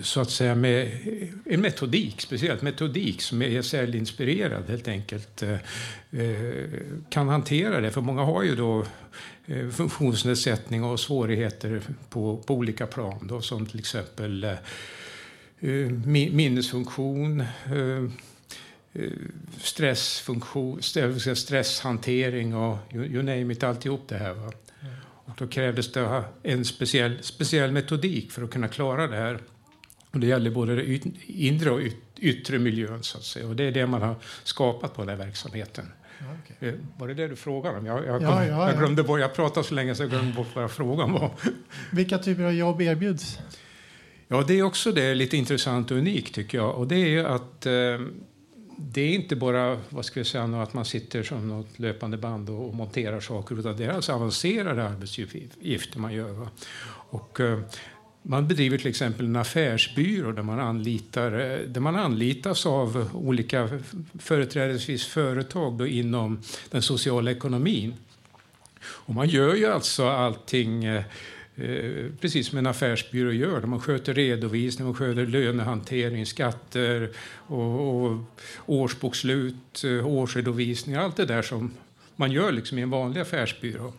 så 0.00 0.20
att 0.20 0.30
säga 0.30 0.54
med 0.54 0.90
en 1.44 1.60
metodik, 1.60 2.20
speciellt 2.20 2.62
metodik 2.62 3.22
som 3.22 3.42
är 3.42 3.62
SL-inspirerad 3.62 4.68
helt 4.68 4.88
enkelt, 4.88 5.42
eh, 5.42 5.52
eh, 6.20 6.64
kan 7.10 7.28
hantera 7.28 7.80
det. 7.80 7.90
För 7.90 8.00
många 8.00 8.22
har 8.22 8.42
ju 8.42 8.56
då 8.56 8.86
eh, 9.46 9.68
funktionsnedsättning 9.68 10.84
och 10.84 11.00
svårigheter 11.00 11.82
på, 12.10 12.36
på 12.36 12.54
olika 12.54 12.86
plan 12.86 13.26
då, 13.28 13.40
som 13.40 13.66
till 13.66 13.78
exempel 13.78 14.56
mi- 15.60 16.32
minnesfunktion, 16.34 17.44
stressfunktion, 19.60 20.78
st- 20.78 21.36
stresshantering 21.36 22.54
och 22.54 22.78
you, 22.94 23.04
you 23.04 23.22
name 23.22 23.52
it, 23.52 23.62
alltihop 23.62 24.08
det 24.08 24.16
här. 24.18 24.32
Va? 24.34 24.52
Och 25.28 25.34
då 25.38 25.46
krävdes 25.46 25.92
det 25.92 26.00
ha 26.00 26.24
en 26.42 26.64
speciell, 26.64 27.18
speciell 27.22 27.72
metodik 27.72 28.32
för 28.32 28.42
att 28.42 28.50
kunna 28.50 28.68
klara 28.68 29.06
det 29.06 29.16
här. 29.16 29.38
Och 30.16 30.20
det 30.20 30.26
gäller 30.26 30.50
både 30.50 30.74
den 30.76 31.14
inre 31.26 31.70
och 31.70 31.80
yt- 31.80 31.96
yttre 32.20 32.58
miljön. 32.58 33.02
Så 33.02 33.18
att 33.18 33.24
säga. 33.24 33.46
Och 33.46 33.56
det 33.56 33.64
är 33.64 33.72
det 33.72 33.86
man 33.86 34.02
har 34.02 34.14
skapat 34.44 34.94
på 34.94 35.02
den 35.04 35.08
här 35.18 35.26
verksamheten. 35.26 35.92
Eh, 36.60 36.72
Var 36.98 37.08
det 37.08 37.14
det 37.14 37.28
du 37.28 37.36
frågade 37.36 37.78
om? 37.78 37.86
Jag, 37.86 38.06
jag, 38.06 38.22
Ja, 38.22 38.28
kom, 38.28 38.28
ja, 38.28 38.44
jag 38.46 38.68
ja. 38.74 38.78
glömde 38.78 39.02
bort, 39.02 39.20
jag 39.20 39.34
pratade 39.34 39.66
så 39.66 39.74
länge 39.74 39.94
så 39.94 40.02
jag 40.02 40.10
glömde 40.10 40.32
bort 40.32 40.46
vad 40.54 40.70
frågan 40.70 41.12
var. 41.12 41.30
Vilka 41.92 42.18
typer 42.18 42.42
av 42.42 42.52
jobb 42.54 42.80
erbjuds? 42.82 43.38
Ja, 44.28 44.44
det 44.48 44.58
är 44.58 44.62
också 44.62 44.92
det 44.92 45.14
lite 45.14 45.36
intressant 45.36 45.90
och 45.90 45.96
unikt 45.96 46.34
tycker 46.34 46.58
jag. 46.58 46.74
Och 46.74 46.86
det 46.88 46.96
är 46.96 47.06
ju 47.08 47.26
att 47.26 47.66
eh, 47.66 47.72
det 48.78 49.00
är 49.00 49.14
inte 49.14 49.36
bara 49.36 49.78
vad 49.88 50.04
ska 50.04 50.20
vi 50.20 50.24
säga, 50.24 50.44
att 50.62 50.74
man 50.74 50.84
sitter 50.84 51.22
som 51.22 51.48
något 51.48 51.78
löpande 51.78 52.16
band 52.16 52.50
och, 52.50 52.68
och 52.68 52.74
monterar 52.74 53.20
saker, 53.20 53.58
utan 53.60 53.76
det 53.76 53.84
är 53.84 53.88
alltså 53.90 54.12
avancerade 54.12 54.84
arbetsuppgifter 54.88 55.98
man 55.98 56.12
gör. 56.14 56.32
Va? 56.32 56.48
Och, 57.10 57.40
eh, 57.40 57.58
man 58.28 58.48
bedriver 58.48 58.78
till 58.78 58.86
exempel 58.86 59.26
en 59.26 59.36
affärsbyrå 59.36 60.32
där 60.32 60.42
man, 60.42 60.60
anlitar, 60.60 61.32
eh, 61.32 61.58
där 61.58 61.80
man 61.80 61.96
anlitas 61.96 62.66
av 62.66 63.10
olika 63.14 63.68
företrädesvis 64.18 65.06
företag 65.06 65.78
då 65.78 65.86
inom 65.86 66.42
den 66.70 66.82
sociala 66.82 67.30
ekonomin. 67.30 67.94
Och 68.82 69.14
man 69.14 69.28
gör 69.28 69.54
ju 69.54 69.66
alltså 69.66 70.08
allting 70.08 70.84
eh, 70.84 71.04
eh 71.56 72.10
precis 72.20 72.48
som 72.48 72.58
en 72.58 72.66
affärsbyrå 72.66 73.32
gör. 73.32 73.60
Man 73.60 73.80
sköter 73.80 74.14
redovisning, 74.14 74.86
man 74.86 74.94
sköter 74.94 75.26
lönehantering, 75.26 76.26
skatter 76.26 77.10
och, 77.46 78.04
och 78.04 78.18
årsbokslut, 78.66 79.84
eh, 79.84 80.06
årsredovisning. 80.06 80.94
Allt 80.94 81.16
det 81.16 81.26
där 81.26 81.42
som 81.42 81.70
man 82.16 82.32
gör 82.32 82.52
liksom 82.52 82.78
i 82.78 82.82
en 82.82 82.90
vanlig 82.90 83.20
affärsbyrå. 83.20 83.92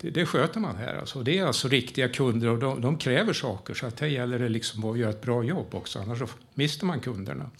Det, 0.00 0.10
det 0.10 0.26
sköter 0.26 0.60
man 0.60 0.76
här. 0.76 0.94
Alltså. 0.94 1.22
Det 1.22 1.38
är 1.38 1.44
alltså 1.44 1.68
riktiga 1.68 2.08
kunder 2.08 2.48
och 2.48 2.58
de, 2.58 2.80
de 2.80 2.98
kräver 2.98 3.32
saker. 3.32 3.74
Så 3.74 3.86
att 3.86 4.00
här 4.00 4.08
gäller 4.08 4.38
det 4.38 4.48
liksom 4.48 4.84
att 4.84 4.98
göra 4.98 5.10
ett 5.10 5.22
bra 5.22 5.44
jobb 5.44 5.74
också. 5.74 5.98
Annars 5.98 6.18
så 6.18 6.28
mister 6.54 6.86
man 6.86 7.00
kunderna. 7.00 7.50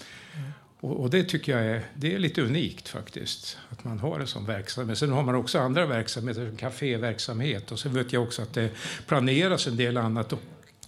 Och, 0.81 1.01
och 1.01 1.11
det 1.11 1.25
tycker 1.25 1.53
jag 1.53 1.67
är, 1.67 1.85
det 1.95 2.15
är 2.15 2.19
lite 2.19 2.43
unikt 2.43 2.89
faktiskt. 2.89 3.59
Att 3.69 3.85
man 3.85 3.99
har 3.99 4.21
en 4.21 4.27
sån 4.27 4.47
verksamhet. 4.47 4.99
Sen 4.99 5.13
har 5.13 5.23
man 5.23 5.35
också 5.35 5.59
andra 5.59 5.87
verksamheter, 5.87 6.49
som 6.49 6.57
kaféverksamhet. 6.57 7.73
Och 7.73 7.79
så 7.79 7.89
vet 7.89 8.13
jag 8.13 8.23
också 8.23 8.43
att 8.43 8.55
det 8.55 8.71
planeras 9.07 9.67
en 9.67 9.77
del 9.77 9.97
annat. 9.97 10.33
Och 10.33 10.41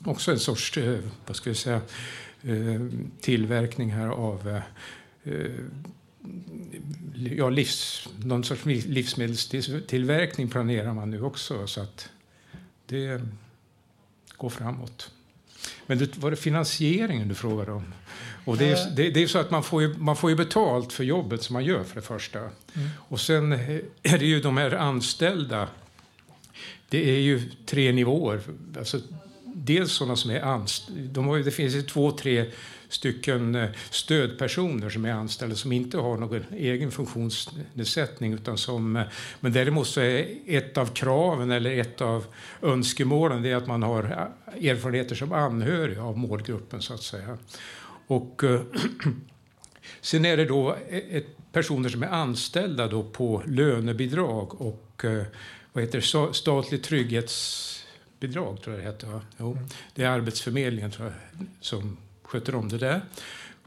också 0.05 0.31
en 0.31 0.39
sorts, 0.39 0.79
eh, 0.79 0.99
vad 1.27 1.37
ska 1.37 1.51
vi 1.51 1.57
säga, 1.57 1.81
eh, 2.43 2.87
tillverkning 3.21 3.93
här 3.93 4.09
av 4.09 4.61
eh, 5.25 5.33
ja, 7.37 7.51
livs, 7.51 8.09
någon 8.25 8.45
sorts 8.45 8.65
livsmedelstillverkning 8.65 10.49
planerar 10.49 10.93
man 10.95 11.11
nu 11.11 11.23
också. 11.23 11.67
Så 11.67 11.81
att 11.81 12.09
det 12.87 13.23
går 14.37 14.51
framåt. 14.51 15.11
Men 15.87 15.99
det 15.99 16.17
var 16.17 16.31
det 16.31 16.37
finansieringen 16.37 17.29
du 17.29 17.35
frågade 17.35 17.73
om? 17.73 17.95
Och 18.45 18.57
det, 18.57 18.73
är, 18.73 18.91
det, 18.97 19.11
det 19.11 19.23
är 19.23 19.27
så 19.27 19.39
att 19.39 19.51
man 19.51 19.63
får, 19.63 19.83
ju, 19.83 19.95
man 19.99 20.17
får 20.17 20.31
ju 20.31 20.37
betalt 20.37 20.93
för 20.93 21.05
jobbet 21.05 21.43
som 21.43 21.53
man 21.55 21.65
gör 21.65 21.85
för 21.85 21.95
det 21.95 22.03
första. 22.07 22.51
Och 22.97 23.21
sen 23.21 23.53
är 24.03 24.19
det 24.19 24.27
ju 24.27 24.41
de 24.41 24.57
här 24.57 24.71
anställda. 24.71 25.69
Det 26.89 27.11
är 27.11 27.21
ju 27.21 27.51
tre 27.67 27.93
nivåer. 27.93 28.41
Alltså, 28.79 29.01
dels 29.45 29.93
sådana 29.93 30.17
som 30.17 30.31
är 30.31 30.41
anställda. 30.41 31.03
De 31.13 31.27
har, 31.27 31.37
ju- 31.37 31.43
det 31.43 31.51
finns 31.51 31.75
ju 31.75 31.83
två, 31.83 32.11
tre 32.13 32.51
stycken 32.89 33.55
eh, 33.55 33.71
stödpersoner 33.91 34.91
som 34.91 35.05
är 35.05 35.13
anställda 35.13 35.57
som 35.57 35.73
inte 35.73 35.99
har 35.99 36.17
någon 36.17 36.45
egen 36.51 36.91
funktionsnedsättning. 36.91 38.33
Utan 38.33 38.59
som, 38.59 38.97
eh, 38.97 39.05
men 39.41 39.53
däremot 39.53 39.87
så 39.87 40.01
är 40.01 40.39
ett 40.47 40.79
av 40.79 40.87
kraven 40.87 41.51
eller 41.51 41.79
ett 41.79 42.01
av 42.01 42.25
önskemålen 42.63 43.43
det 43.43 43.51
är 43.51 43.57
att 43.57 43.67
man 43.67 43.83
har 43.83 44.05
eh, 44.55 44.71
erfarenheter 44.71 45.15
som 45.15 45.33
anhörig 45.33 45.99
av 45.99 46.19
målgruppen 46.19 46.83
så 46.83 46.95
att 46.95 47.03
säga. 47.03 47.39
Och 48.07 48.43
sen 50.01 50.25
är 50.25 50.37
det 50.37 50.45
då 50.45 50.77
personer 51.53 51.89
som 51.89 52.03
är 52.03 52.09
anställda 52.09 52.89
då 52.89 53.03
på 53.03 53.43
lönebidrag 53.47 54.61
och 54.61 55.05
vad 55.73 55.85
heter 55.85 55.99
det, 55.99 56.05
Sta- 56.05 56.33
statligt 56.33 56.83
trygghetsbidrag 56.83 58.63
tror 58.63 58.77
jag 58.77 58.85
det 58.85 58.91
heter. 58.91 59.21
Jo, 59.39 59.59
det 59.95 60.05
är 60.05 60.09
Arbetsförmedlingen 60.09 60.91
tror 60.91 61.07
jag, 61.07 61.47
som 61.61 61.97
sköter 62.29 62.55
om 62.55 62.69
det 62.69 62.79
där. 62.79 63.01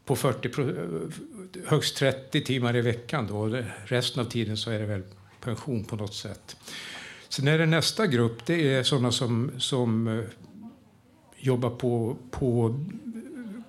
På 0.06 0.15
40, 0.15 0.62
eh, 0.62 1.65
högst 1.65 1.97
30 1.97 2.41
timmar 2.41 2.76
i 2.76 2.82
veckan. 2.82 3.28
Då. 3.28 3.63
Resten 3.86 4.26
av 4.26 4.30
tiden 4.30 4.58
så 4.58 4.71
är 4.71 4.80
det 4.80 4.86
väl 4.86 5.04
pension 5.41 5.84
på 5.84 5.95
något 5.95 6.13
sätt. 6.13 6.58
Sen 7.30 7.47
är 7.47 7.58
det 7.58 7.65
nästa 7.65 8.08
grupp, 8.08 8.45
det 8.45 8.74
är 8.74 8.84
sådana 8.84 9.12
som, 9.12 9.52
som 9.58 10.08
eh, 10.08 10.24
jobbar 11.38 11.69
på, 11.69 12.17
på 12.32 12.80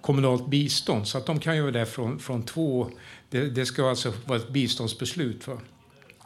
kommunalt 0.00 0.46
bistånd. 0.46 1.08
Så 1.08 1.18
att 1.18 1.26
de 1.26 1.40
kan 1.40 1.56
ju 1.56 1.62
vara 1.62 1.72
där 1.72 1.84
från, 1.84 2.18
från 2.18 2.42
två... 2.42 2.90
Det, 3.30 3.48
det 3.48 3.66
ska 3.66 3.88
alltså 3.88 4.12
vara 4.26 4.38
ett 4.38 4.48
biståndsbeslut. 4.48 5.46
Va? 5.46 5.58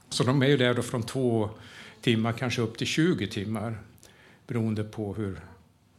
Så 0.09 0.25
de 0.25 0.43
är 0.43 0.47
ju 0.47 0.57
där 0.57 0.75
då 0.75 0.83
från 0.83 1.03
två 1.03 1.51
timmar, 2.01 2.33
kanske 2.33 2.63
upp 2.63 2.79
till 2.79 2.87
20 2.87 3.27
timmar 3.27 3.79
beroende 4.47 4.85
på 4.85 5.15
hur, 5.15 5.41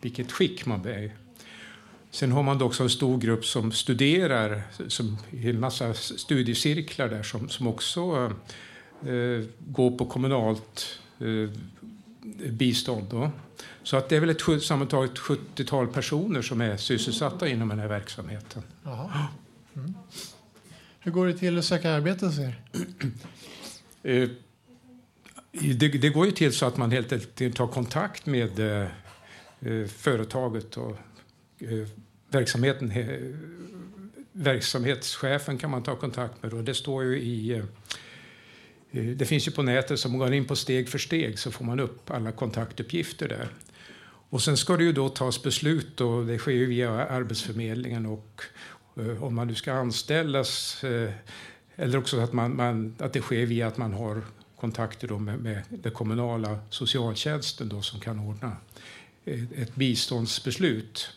vilket 0.01 0.31
skick 0.31 0.65
man 0.65 0.85
är 0.85 0.99
i. 0.99 1.11
Sen 2.17 2.31
har 2.31 2.43
man 2.43 2.61
också 2.61 2.83
en 2.83 2.89
stor 2.89 3.17
grupp 3.17 3.45
som 3.45 3.71
studerar, 3.71 4.63
som 4.87 5.17
en 5.31 5.59
massa 5.59 5.93
studiecirklar 5.93 7.07
där 7.07 7.23
som, 7.23 7.49
som 7.49 7.67
också 7.67 8.33
eh, 9.01 9.45
går 9.59 9.97
på 9.97 10.05
kommunalt 10.05 10.99
eh, 11.19 11.49
bistånd. 12.51 13.07
Då. 13.09 13.31
Så 13.83 13.97
att 13.97 14.09
det 14.09 14.15
är 14.15 14.19
väl 14.19 14.29
ett 14.29 14.63
sammantaget 14.63 15.17
70-tal 15.17 15.87
personer 15.87 16.41
som 16.41 16.61
är 16.61 16.77
sysselsatta 16.77 17.47
inom 17.47 17.69
den 17.69 17.79
här 17.79 17.87
verksamheten. 17.87 18.63
Mm. 19.75 19.93
Hur 20.99 21.11
går 21.11 21.27
det 21.27 21.33
till 21.33 21.57
att 21.57 21.65
söka 21.65 21.91
arbete 21.91 22.25
hos 22.25 22.39
er? 22.39 22.61
Eh, 24.03 24.29
Det, 25.51 25.87
det 25.87 26.09
går 26.09 26.25
ju 26.25 26.31
till 26.31 26.53
så 26.53 26.65
att 26.65 26.77
man 26.77 26.91
helt 26.91 27.11
enkelt 27.11 27.55
tar 27.55 27.67
kontakt 27.67 28.25
med 28.25 28.59
eh, 28.59 28.87
eh, 29.59 29.87
företaget 29.87 30.77
och 30.77 30.97
Eh, 31.59 31.87
verksamheten. 32.29 32.91
eh, 32.91 33.35
Verksamhetschefen 34.31 35.57
kan 35.57 35.69
man 35.71 35.83
ta 35.83 35.95
kontakt 35.95 36.43
med. 36.43 36.53
Och 36.53 36.63
det 36.63 36.73
står 36.73 37.03
ju 37.03 37.19
i... 37.19 37.51
Eh, 37.51 37.63
eh, 38.91 39.05
Det 39.05 39.25
finns 39.25 39.47
ju 39.47 39.51
på 39.51 39.63
nätet, 39.63 39.99
så 39.99 40.09
man 40.09 40.19
går 40.19 40.33
in 40.33 40.45
på 40.45 40.55
steg 40.55 40.89
för 40.89 40.97
steg 40.97 41.39
så 41.39 41.51
får 41.51 41.65
man 41.65 41.79
upp 41.79 42.11
alla 42.11 42.31
kontaktuppgifter 42.31 43.27
där. 43.27 43.49
Och 44.29 44.41
sen 44.41 44.57
ska 44.57 44.77
det 44.77 44.83
ju 44.83 44.93
då 44.93 45.09
tas 45.09 45.43
beslut 45.43 46.01
och 46.01 46.25
det 46.25 46.37
sker 46.37 46.51
ju 46.51 46.65
via 46.65 46.89
Arbetsförmedlingen 46.91 48.05
och 48.05 48.41
eh, 48.95 49.23
om 49.23 49.35
man 49.35 49.47
nu 49.47 49.55
ska 49.55 49.73
anställas 49.73 50.83
eh, 50.83 51.11
eller 51.75 51.97
också 51.97 52.19
att, 52.19 52.33
man, 52.33 52.55
man, 52.55 52.95
att 52.99 53.13
det 53.13 53.21
sker 53.21 53.45
via 53.45 53.67
att 53.67 53.77
man 53.77 53.93
har 53.93 54.21
kontakter 54.59 55.07
då 55.07 55.19
med, 55.19 55.39
med 55.39 55.61
den 55.69 55.91
kommunala 55.91 56.59
socialtjänsten 56.69 57.69
då 57.69 57.81
som 57.81 57.99
kan 57.99 58.19
ordna 58.19 58.57
ett, 59.25 59.51
ett 59.55 59.75
biståndsbeslut. 59.75 61.09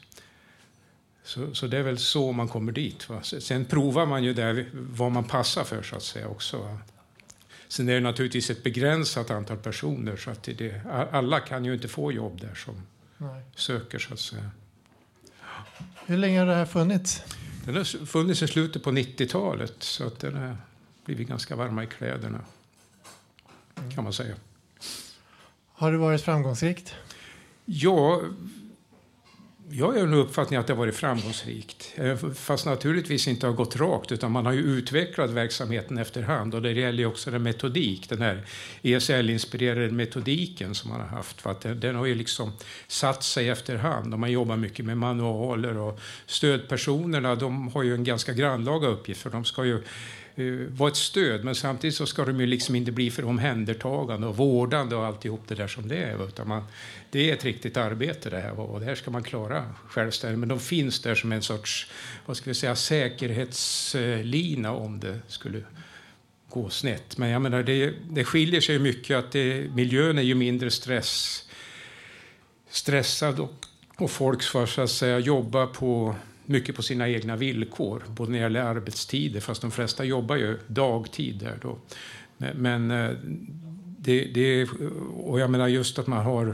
Så, 1.30 1.54
så 1.54 1.66
det 1.66 1.78
är 1.78 1.82
väl 1.82 1.98
så 1.98 2.32
man 2.32 2.48
kommer 2.48 2.72
dit. 2.72 3.08
Va? 3.08 3.22
Sen 3.22 3.64
provar 3.64 4.06
man 4.06 4.24
ju 4.24 4.34
där 4.34 4.66
vad 4.72 5.12
man 5.12 5.24
passar 5.24 5.64
för 5.64 5.82
så 5.82 5.96
att 5.96 6.02
säga 6.02 6.28
också. 6.28 6.58
Va? 6.58 6.78
Sen 7.68 7.88
är 7.88 7.94
det 7.94 8.00
naturligtvis 8.00 8.50
ett 8.50 8.62
begränsat 8.62 9.30
antal 9.30 9.56
personer 9.56 10.16
så 10.16 10.30
att 10.30 10.42
det, 10.42 10.80
alla 11.12 11.40
kan 11.40 11.64
ju 11.64 11.74
inte 11.74 11.88
få 11.88 12.12
jobb 12.12 12.40
där 12.40 12.54
som 12.54 12.74
Nej. 13.18 13.42
söker 13.54 13.98
så 13.98 14.14
att 14.14 14.20
säga. 14.20 14.50
Hur 16.06 16.16
länge 16.16 16.38
har 16.38 16.46
det 16.46 16.54
här 16.54 16.66
funnits? 16.66 17.22
Den 17.64 17.76
har 17.76 18.06
funnits 18.06 18.42
i 18.42 18.48
slutet 18.48 18.82
på 18.82 18.90
90-talet 18.90 19.74
så 19.78 20.06
att 20.06 20.18
den 20.18 20.34
har 20.34 20.56
blivit 21.04 21.28
ganska 21.28 21.56
varma 21.56 21.84
i 21.84 21.86
kläderna 21.86 22.40
kan 23.94 24.04
man 24.04 24.12
säga. 24.12 24.34
Har 25.72 25.92
det 25.92 25.98
varit 25.98 26.22
framgångsrikt? 26.22 26.94
Ja, 27.64 28.22
jag 29.72 29.86
har 29.86 29.98
en 29.98 30.14
uppfattning 30.14 30.58
att 30.58 30.66
det 30.66 30.72
har 30.72 30.78
varit 30.78 30.94
framgångsrikt. 30.94 31.92
Eh, 31.94 32.16
fast 32.34 32.66
naturligtvis 32.66 33.28
inte 33.28 33.46
har 33.46 33.54
gått 33.54 33.76
rakt, 33.76 34.12
utan 34.12 34.32
man 34.32 34.46
har 34.46 34.52
ju 34.52 34.60
utvecklat 34.60 35.30
verksamheten 35.30 35.98
efterhand. 35.98 36.54
Och 36.54 36.62
det 36.62 36.72
gäller 36.72 36.98
ju 36.98 37.06
också 37.06 37.30
den 37.30 37.42
metodik, 37.42 38.08
den 38.08 38.22
här 38.22 38.46
ESL-inspirerade 38.82 39.90
metodiken 39.90 40.74
som 40.74 40.90
man 40.90 41.00
har 41.00 41.06
haft. 41.06 41.40
För 41.40 41.50
att 41.50 41.60
den, 41.60 41.80
den 41.80 41.96
har 41.96 42.06
ju 42.06 42.14
liksom 42.14 42.52
satt 42.86 43.22
sig 43.22 43.48
efterhand. 43.48 44.12
Och 44.12 44.20
man 44.20 44.32
jobbar 44.32 44.56
mycket 44.56 44.84
med 44.84 44.98
manualer 44.98 45.76
och 45.76 46.00
stödpersonerna, 46.26 47.34
de 47.34 47.68
har 47.68 47.82
ju 47.82 47.94
en 47.94 48.04
ganska 48.04 48.32
grannlaga 48.32 48.88
uppgift. 48.88 49.22
För 49.22 49.30
de 49.30 49.44
ska 49.44 49.64
ju 49.64 49.82
Eh, 50.40 50.66
vara 50.68 50.90
ett 50.90 50.96
stöd, 50.96 51.44
men 51.44 51.54
samtidigt 51.54 51.96
så 51.96 52.06
ska 52.06 52.24
de 52.24 52.40
ju 52.40 52.46
liksom 52.46 52.74
inte 52.74 52.92
bli 52.92 53.10
för 53.10 53.24
omhändertagande 53.24 54.26
och 54.26 54.36
vårdande 54.36 54.96
och 54.96 55.06
alltihop 55.06 55.40
det 55.48 55.54
där 55.54 55.66
som 55.66 55.88
det 55.88 55.96
är. 55.96 56.28
Utan 56.28 56.48
man, 56.48 56.64
det 57.10 57.30
är 57.30 57.34
ett 57.34 57.44
riktigt 57.44 57.76
arbete 57.76 58.30
det 58.30 58.40
här 58.40 58.60
och 58.60 58.80
det 58.80 58.86
här 58.86 58.94
ska 58.94 59.10
man 59.10 59.22
klara 59.22 59.64
självständigt. 59.88 60.38
Men 60.38 60.48
de 60.48 60.60
finns 60.60 61.02
där 61.02 61.14
som 61.14 61.32
en 61.32 61.42
sorts, 61.42 61.90
vad 62.26 62.36
ska 62.36 62.50
vi 62.50 62.54
säga, 62.54 62.76
säkerhetslina 62.76 64.72
om 64.72 65.00
det 65.00 65.20
skulle 65.28 65.62
gå 66.48 66.70
snett. 66.70 67.18
Men 67.18 67.28
jag 67.28 67.42
menar, 67.42 67.62
det, 67.62 67.94
det 68.10 68.24
skiljer 68.24 68.60
sig 68.60 68.78
mycket 68.78 69.16
att 69.16 69.32
det, 69.32 69.74
miljön 69.74 70.18
är 70.18 70.22
ju 70.22 70.34
mindre 70.34 70.70
stress, 70.70 71.44
stressad 72.70 73.40
och, 73.40 73.66
och 73.96 74.10
folk 74.10 74.42
får 74.42 74.66
så 74.66 74.82
att 74.82 74.90
säga 74.90 75.18
jobba 75.18 75.66
på 75.66 76.14
mycket 76.50 76.76
på 76.76 76.82
sina 76.82 77.08
egna 77.08 77.36
villkor, 77.36 78.02
både 78.08 78.30
när 78.30 78.38
det 78.38 78.42
gäller 78.42 78.62
arbetstider, 78.62 79.40
fast 79.40 79.62
de 79.62 79.70
flesta 79.70 80.04
jobbar 80.04 80.36
ju 80.36 80.58
dagtid 80.66 81.38
där 81.38 81.58
då. 81.62 81.78
Men, 82.36 82.56
men 82.56 82.88
det, 83.98 84.24
det, 84.24 84.68
och 85.16 85.40
jag 85.40 85.50
menar 85.50 85.68
just 85.68 85.98
att 85.98 86.06
man 86.06 86.24
har 86.24 86.46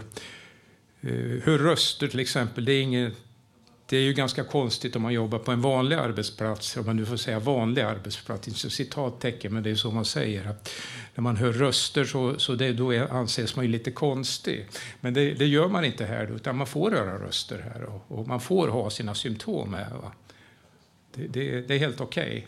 eh, 1.01 1.11
hur 1.45 1.59
röster 1.59 2.09
till 2.09 2.21
exempel, 2.21 2.65
det 2.65 2.73
är 2.73 2.83
inget 2.83 3.15
det 3.89 3.97
är 3.97 4.01
ju 4.01 4.13
ganska 4.13 4.45
konstigt 4.45 4.97
om 4.97 5.03
man 5.03 5.13
jobbar 5.13 5.39
på 5.39 5.53
en 5.53 5.61
vanlig 5.61 5.97
arbetsplats, 5.97 6.77
om 6.77 6.87
man 6.87 6.97
nu 6.97 7.07
får 7.07 7.17
säga 7.17 7.39
vanlig 7.39 7.83
arbetsplats, 7.83 8.49
inte 8.49 8.71
citattecken, 8.71 9.55
men 9.55 9.63
det 9.63 9.71
är 9.71 9.75
så 9.75 9.91
man 9.91 10.05
säger. 10.05 10.47
Att 10.47 10.71
när 11.15 11.23
man 11.23 11.37
hör 11.37 11.53
röster 11.53 12.05
så, 12.05 12.39
så 12.39 12.55
det, 12.55 12.73
då 12.73 12.95
är, 12.95 13.13
anses 13.13 13.57
man 13.57 13.65
ju 13.65 13.71
lite 13.71 13.91
konstig. 13.91 14.67
Men 15.01 15.15
det, 15.15 15.35
det 15.35 15.47
gör 15.47 15.69
man 15.69 15.85
inte 15.85 16.05
här, 16.05 16.27
utan 16.37 16.57
man 16.57 16.67
får 16.67 16.91
höra 16.91 17.19
röster 17.19 17.71
här 17.75 17.83
och, 17.83 18.19
och 18.19 18.29
man 18.29 18.41
får 18.41 18.69
ha 18.69 18.91
sina 18.91 19.15
symptom 19.15 19.75
här. 19.75 19.91
Va? 19.91 20.13
Det, 21.15 21.27
det, 21.27 21.61
det 21.61 21.75
är 21.75 21.79
helt 21.79 22.01
okej. 22.01 22.47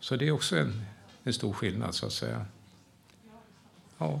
Så 0.00 0.16
det 0.16 0.28
är 0.28 0.32
också 0.32 0.56
en, 0.56 0.82
en 1.24 1.32
stor 1.32 1.52
skillnad, 1.52 1.94
så 1.94 2.06
att 2.06 2.12
säga. 2.12 2.46
Ja, 3.98 4.20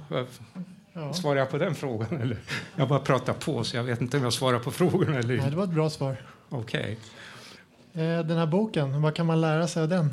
Ja. 0.94 1.12
Svarar 1.12 1.38
jag 1.38 1.50
på 1.50 1.58
den 1.58 1.74
frågan? 1.74 2.20
Eller? 2.20 2.38
Jag 2.76 2.88
bara 2.88 2.98
pratar 2.98 3.32
på, 3.32 3.64
så 3.64 3.76
jag 3.76 3.84
vet 3.84 4.00
inte 4.00 4.16
om 4.16 4.22
jag 4.22 4.32
svarar 4.32 4.58
på 4.58 4.70
frågorna 4.70 5.18
eller 5.18 5.36
Nej, 5.36 5.50
det 5.50 5.56
var 5.56 5.64
ett 5.64 5.70
bra 5.70 5.90
svar. 5.90 6.16
Okej. 6.52 6.96
Eh, 7.92 8.26
Den 8.26 8.38
här 8.38 8.46
boken, 8.46 9.02
vad 9.02 9.14
kan 9.14 9.26
man 9.26 9.40
lära 9.40 9.68
sig 9.68 9.82
av 9.82 9.88
den? 9.88 10.10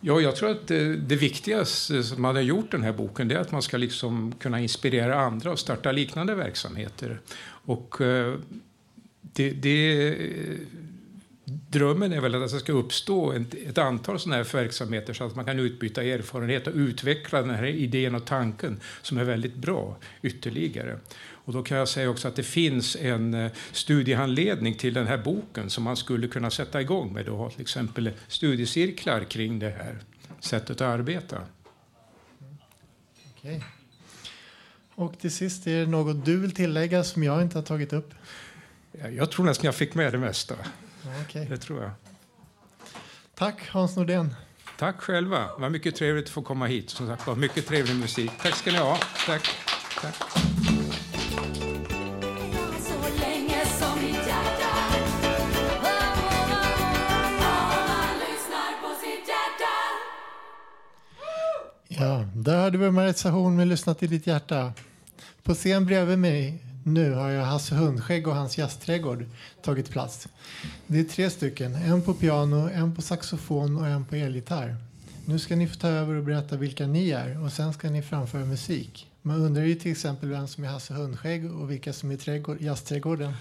Ja, 0.00 0.20
jag 0.20 0.36
tror 0.36 0.50
att 0.50 0.66
det, 0.66 0.96
det 0.96 1.16
viktigaste 1.16 2.02
som 2.02 2.22
man 2.22 2.34
har 2.34 2.42
gjort 2.42 2.70
den 2.70 2.82
här 2.82 2.92
boken 2.92 3.28
det 3.28 3.34
är 3.34 3.38
att 3.38 3.52
man 3.52 3.62
ska 3.62 3.76
liksom 3.76 4.34
kunna 4.38 4.60
inspirera 4.60 5.20
andra 5.20 5.50
och 5.50 5.58
starta 5.58 5.92
liknande 5.92 6.34
verksamheter. 6.34 7.20
Och 7.44 8.00
eh, 8.00 8.34
det, 9.20 9.50
det, 9.50 10.16
drömmen 11.44 12.12
är 12.12 12.20
väl 12.20 12.34
att 12.34 12.50
det 12.50 12.60
ska 12.60 12.72
uppstå 12.72 13.32
ett, 13.32 13.54
ett 13.54 13.78
antal 13.78 14.18
sådana 14.18 14.36
här 14.36 14.54
verksamheter 14.54 15.12
så 15.12 15.24
att 15.24 15.36
man 15.36 15.44
kan 15.44 15.58
utbyta 15.58 16.02
erfarenhet 16.02 16.66
och 16.66 16.74
utveckla 16.74 17.40
den 17.40 17.50
här 17.50 17.64
idén 17.64 18.14
och 18.14 18.24
tanken 18.24 18.80
som 19.02 19.18
är 19.18 19.24
väldigt 19.24 19.54
bra 19.54 19.96
ytterligare. 20.22 20.98
Och 21.48 21.54
då 21.54 21.62
kan 21.62 21.78
jag 21.78 21.88
säga 21.88 22.10
också 22.10 22.28
att 22.28 22.36
det 22.36 22.42
finns 22.42 22.96
en 22.96 23.34
eh, 23.34 23.52
studiehandledning 23.72 24.74
till 24.74 24.94
den 24.94 25.06
här 25.06 25.18
boken 25.18 25.70
som 25.70 25.84
man 25.84 25.96
skulle 25.96 26.28
kunna 26.28 26.50
sätta 26.50 26.80
igång 26.80 27.12
med. 27.12 27.26
Då, 27.26 27.50
till 27.50 27.60
exempel 27.60 28.10
studiecirklar 28.28 29.24
kring 29.24 29.58
det 29.58 29.70
här 29.70 29.98
sättet 30.40 30.70
att 30.70 30.80
arbeta. 30.80 31.42
Okej. 33.36 33.64
Och 34.94 35.18
till 35.18 35.30
sist, 35.30 35.66
är 35.66 35.80
det 35.80 35.86
något 35.86 36.24
du 36.24 36.40
vill 36.40 36.54
tillägga 36.54 37.04
som 37.04 37.22
jag 37.22 37.42
inte 37.42 37.58
har 37.58 37.62
tagit 37.62 37.92
upp? 37.92 38.14
Ja, 38.92 39.08
Jag 39.08 39.30
tror 39.30 39.44
nästan 39.44 39.64
jag 39.64 39.74
fick 39.74 39.94
med 39.94 40.12
det 40.12 40.18
mesta. 40.18 40.54
Okej. 41.26 41.46
Det 41.50 41.56
tror 41.58 41.82
jag. 41.82 41.90
Tack 43.34 43.68
Hans 43.68 43.96
Nordén. 43.96 44.34
Tack 44.78 45.00
själva. 45.00 45.38
Det 45.38 45.60
var 45.60 45.70
mycket 45.70 45.96
trevligt 45.96 46.24
att 46.24 46.30
få 46.30 46.42
komma 46.42 46.66
hit. 46.66 46.90
Som 46.90 47.06
sagt 47.06 47.26
var, 47.26 47.34
mycket 47.36 47.66
trevlig 47.66 47.96
musik. 47.96 48.30
Tack 48.42 48.54
ska 48.54 48.72
ni 48.72 48.78
ha. 48.78 48.98
Tack. 49.26 49.48
Tack. 50.02 50.67
Där 62.42 62.56
hörde 62.56 62.78
vi 62.78 62.90
Maritza 62.90 63.30
Horn 63.30 63.56
med 63.56 63.68
Lyssna 63.68 63.94
till 63.94 64.10
ditt 64.10 64.26
hjärta. 64.26 64.72
På 65.42 65.54
scen 65.54 65.86
bredvid 65.86 66.18
mig 66.18 66.62
nu 66.84 67.12
har 67.12 67.30
jag 67.30 67.44
Hasse 67.44 67.74
Hundskägg 67.74 68.28
och 68.28 68.34
hans 68.34 68.58
jazzträdgård 68.58 69.26
tagit 69.62 69.90
plats. 69.90 70.28
Det 70.86 71.00
är 71.00 71.04
tre 71.04 71.30
stycken, 71.30 71.74
en 71.74 72.02
på 72.02 72.14
piano, 72.14 72.70
en 72.74 72.94
på 72.94 73.02
saxofon 73.02 73.76
och 73.76 73.86
en 73.86 74.04
på 74.04 74.16
elgitarr. 74.16 74.76
Nu 75.24 75.38
ska 75.38 75.56
ni 75.56 75.68
få 75.68 75.74
ta 75.74 75.88
över 75.88 76.14
och 76.14 76.24
berätta 76.24 76.56
vilka 76.56 76.86
ni 76.86 77.10
är 77.10 77.44
och 77.44 77.52
sen 77.52 77.72
ska 77.72 77.90
ni 77.90 78.02
framföra 78.02 78.44
musik. 78.44 79.06
Man 79.22 79.36
undrar 79.36 79.62
ju 79.62 79.74
till 79.74 79.92
exempel 79.92 80.28
vem 80.28 80.48
som 80.48 80.64
är 80.64 80.68
Hasse 80.68 80.94
Hundskägg 80.94 81.52
och 81.52 81.70
vilka 81.70 81.92
som 81.92 82.10
är 82.10 82.16
trädgård, 82.16 82.60
jazzträdgården. 82.60 83.32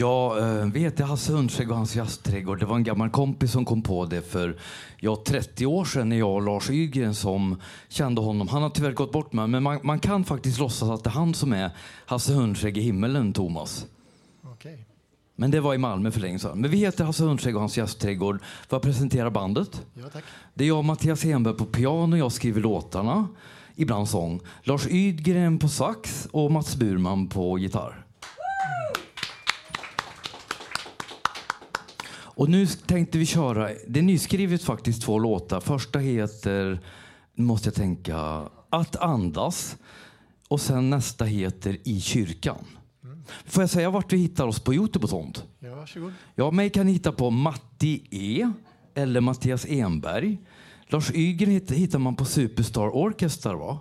Eh, 0.00 0.66
vi 0.72 0.80
heter 0.80 1.04
Hasse 1.04 1.32
Hundsägg 1.32 1.70
och 1.70 1.76
hans 1.76 1.96
jazzträdgård. 1.96 2.60
Det 2.60 2.66
var 2.66 2.76
en 2.76 2.84
gammal 2.84 3.10
kompis 3.10 3.52
som 3.52 3.64
kom 3.64 3.82
på 3.82 4.04
det 4.04 4.22
för 4.22 4.56
ja, 5.00 5.22
30 5.26 5.66
år 5.66 5.84
sedan 5.84 6.08
när 6.08 6.16
jag 6.16 6.34
och 6.34 6.42
Lars 6.42 6.70
Ygren 6.70 7.14
som 7.14 7.60
kände 7.88 8.20
honom. 8.20 8.48
Han 8.48 8.62
har 8.62 8.70
tyvärr 8.70 8.92
gått 8.92 9.12
bort 9.12 9.32
med 9.32 9.50
men 9.50 9.62
man, 9.62 9.78
man 9.82 9.98
kan 9.98 10.24
faktiskt 10.24 10.58
låtsas 10.58 10.88
att 10.88 11.04
det 11.04 11.10
är 11.10 11.12
han 11.12 11.34
som 11.34 11.52
är 11.52 11.70
Hasse 12.06 12.32
Hundsägg 12.32 12.78
i 12.78 12.80
himmelen, 12.80 13.32
Thomas. 13.32 13.86
Okej. 14.44 14.86
Men 15.36 15.50
det 15.50 15.60
var 15.60 15.74
i 15.74 15.78
Malmö 15.78 16.10
för 16.10 16.20
länge 16.20 16.38
sedan. 16.38 16.60
Men 16.60 16.70
vi 16.70 16.76
heter 16.76 17.04
Hasse 17.04 17.24
Hundsägg 17.24 17.54
och 17.54 17.60
hans 17.60 17.78
jazzträdgård. 17.78 18.40
Får 18.68 18.76
jag 18.76 18.82
presentera 18.82 19.30
bandet? 19.30 19.82
Ja, 19.94 20.08
tack. 20.12 20.24
Det 20.54 20.64
är 20.64 20.68
jag 20.68 20.78
och 20.78 20.84
Mattias 20.84 21.24
Enberg 21.24 21.56
på 21.56 21.64
piano, 21.64 22.16
jag 22.16 22.32
skriver 22.32 22.60
låtarna, 22.60 23.28
ibland 23.74 24.08
sång. 24.08 24.40
Lars 24.62 24.86
Ydgren 24.86 25.58
på 25.58 25.68
sax 25.68 26.28
och 26.30 26.52
Mats 26.52 26.76
Burman 26.76 27.28
på 27.28 27.58
gitarr. 27.58 28.05
Och 32.36 32.48
nu 32.50 32.66
tänkte 32.66 33.18
vi 33.18 33.26
köra, 33.26 33.70
det 33.88 33.98
är 34.00 34.02
nyskrivet 34.02 34.62
faktiskt 34.62 35.02
två 35.02 35.18
låtar. 35.18 35.60
Första 35.60 35.98
heter, 35.98 36.80
måste 37.34 37.66
jag 37.68 37.74
tänka, 37.74 38.48
Att 38.70 38.96
andas. 38.96 39.76
Och 40.48 40.60
sen 40.60 40.90
nästa 40.90 41.24
heter 41.24 41.78
I 41.84 42.00
kyrkan. 42.00 42.64
Får 43.44 43.62
jag 43.62 43.70
säga 43.70 43.90
vart 43.90 44.12
vi 44.12 44.16
hittar 44.16 44.46
oss 44.46 44.60
på 44.60 44.74
Youtube 44.74 45.02
och 45.04 45.10
sånt? 45.10 45.44
Ja, 45.58 45.74
varsågod. 45.74 46.12
Ja, 46.34 46.50
mig 46.50 46.70
kan 46.70 46.86
ni 46.86 46.92
hitta 46.92 47.12
på 47.12 47.30
Matti 47.30 48.02
E 48.10 48.50
eller 48.94 49.20
Mattias 49.20 49.66
Enberg. 49.68 50.38
Lars 50.88 51.10
Ygren 51.14 51.50
hitt- 51.50 51.70
hittar 51.72 51.98
man 51.98 52.16
på 52.16 52.24
Superstar 52.24 52.88
Orchestra, 52.96 53.56
va? 53.56 53.78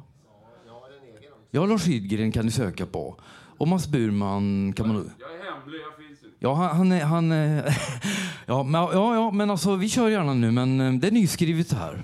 Ja, 1.51 1.65
Lars 1.65 1.87
Ydgren 1.87 2.31
kan 2.31 2.45
ni 2.45 2.51
söka 2.51 2.85
på. 2.85 3.19
Och 3.57 3.67
Mats 3.67 3.87
Burman 3.87 4.73
kan 4.73 4.87
man... 4.87 4.95
Jag 5.19 5.29
är 5.35 5.43
hemlig, 5.59 5.79
jag 5.79 5.95
finns 5.97 6.04
inte. 6.04 6.04
Ja, 6.45 6.53
han, 6.53 6.91
han 6.91 7.29
ja, 8.45 8.63
men, 8.63 8.81
ja, 8.81 9.15
ja, 9.15 9.31
men 9.31 9.49
alltså 9.49 9.75
vi 9.75 9.89
kör 9.89 10.09
gärna 10.09 10.33
nu, 10.33 10.51
men 10.51 10.81
eh, 10.81 10.93
det 10.93 11.07
är 11.07 11.11
nyskrivet 11.11 11.73
här. 11.73 12.03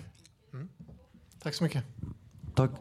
Tack 1.43 1.55
så 1.55 1.63
mycket. 1.63 1.83
Tack. 2.55 2.71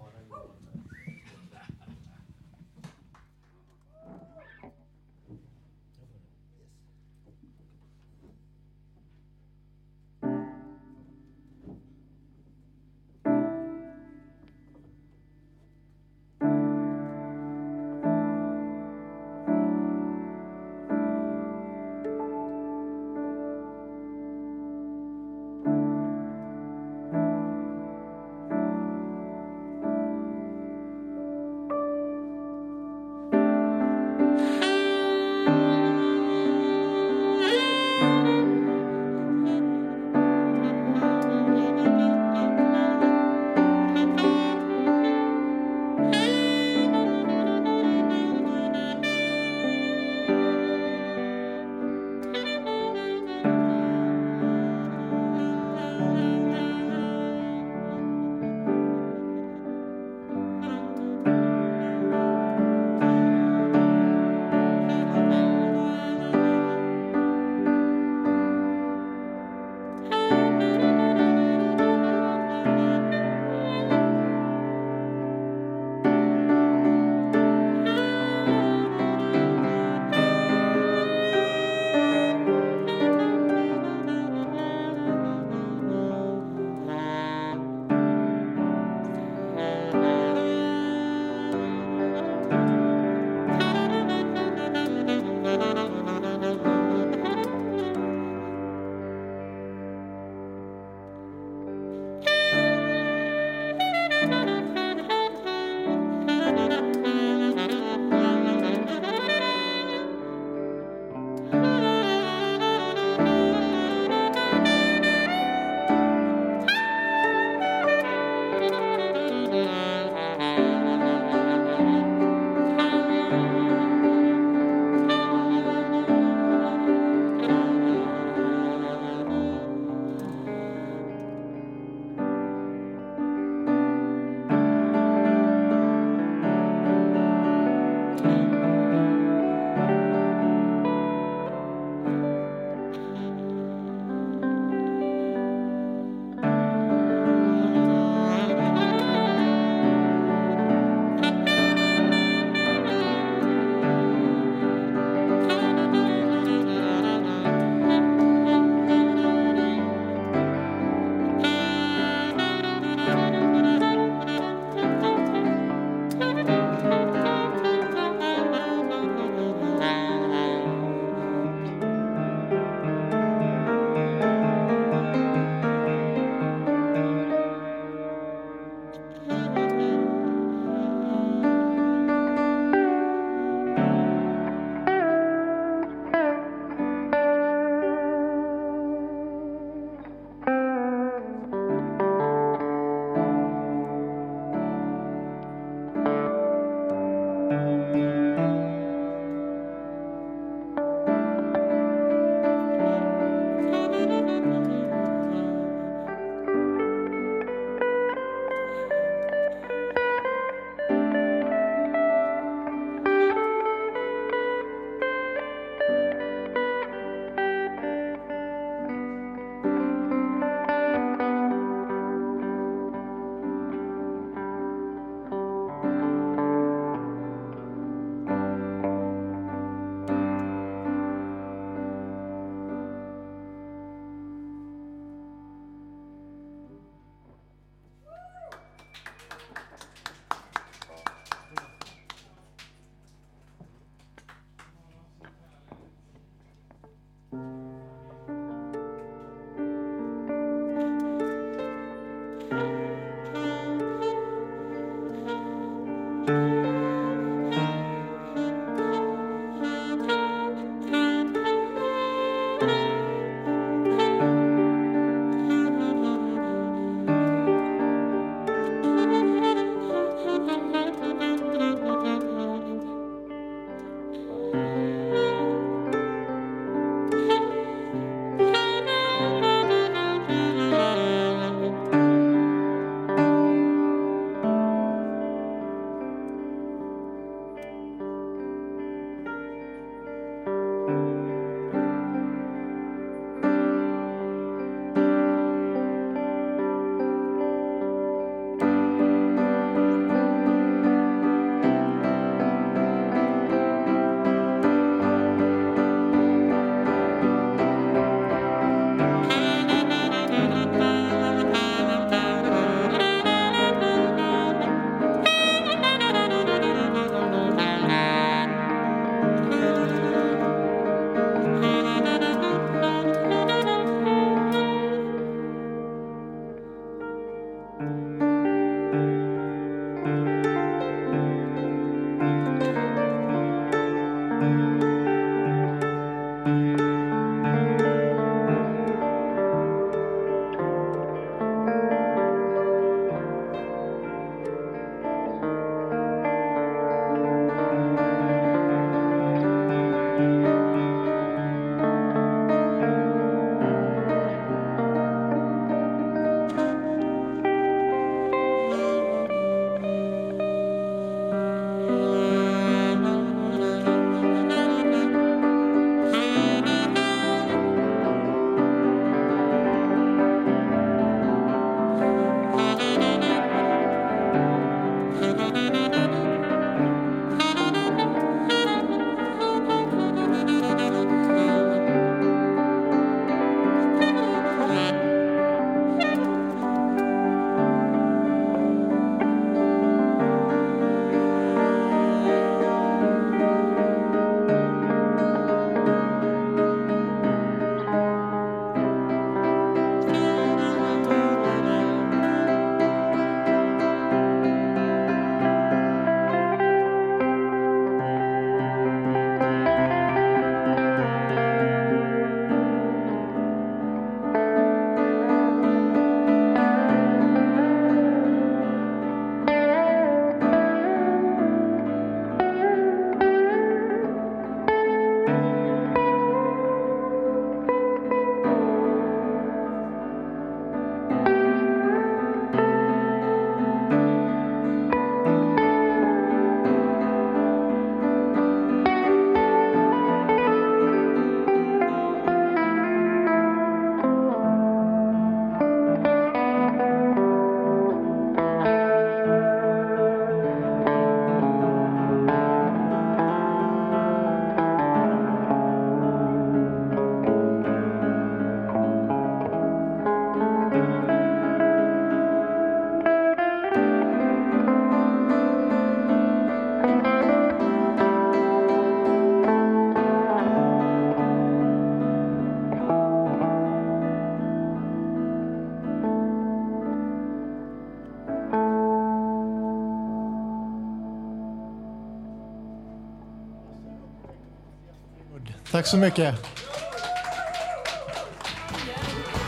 Tack 485.80 485.86
så 485.86 485.96
mycket. 485.96 486.34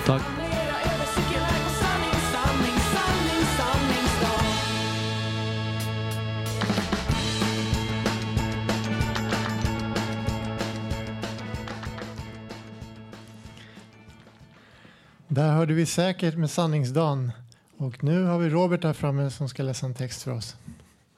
Tack. 0.07 0.22
Där 15.28 15.53
hörde 15.53 15.74
vi 15.74 15.87
säkert 15.87 16.37
med 16.37 16.51
Sanningsdagen. 16.51 17.33
Och 17.76 18.05
nu 18.05 18.24
har 18.24 18.39
vi 18.39 18.49
Robert 18.49 18.83
där 18.83 18.93
framme 18.93 19.30
som 19.30 19.49
ska 19.49 19.62
läsa 19.62 19.87
en 19.87 19.95
text 19.95 20.22
för 20.22 20.30
oss. 20.30 20.57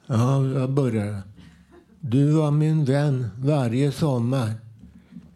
Ja, 0.07 0.45
jag 0.45 0.69
börjar. 0.69 1.21
Du 1.99 2.31
var 2.31 2.51
min 2.51 2.85
vän 2.85 3.29
varje 3.37 3.91
sommar. 3.91 4.64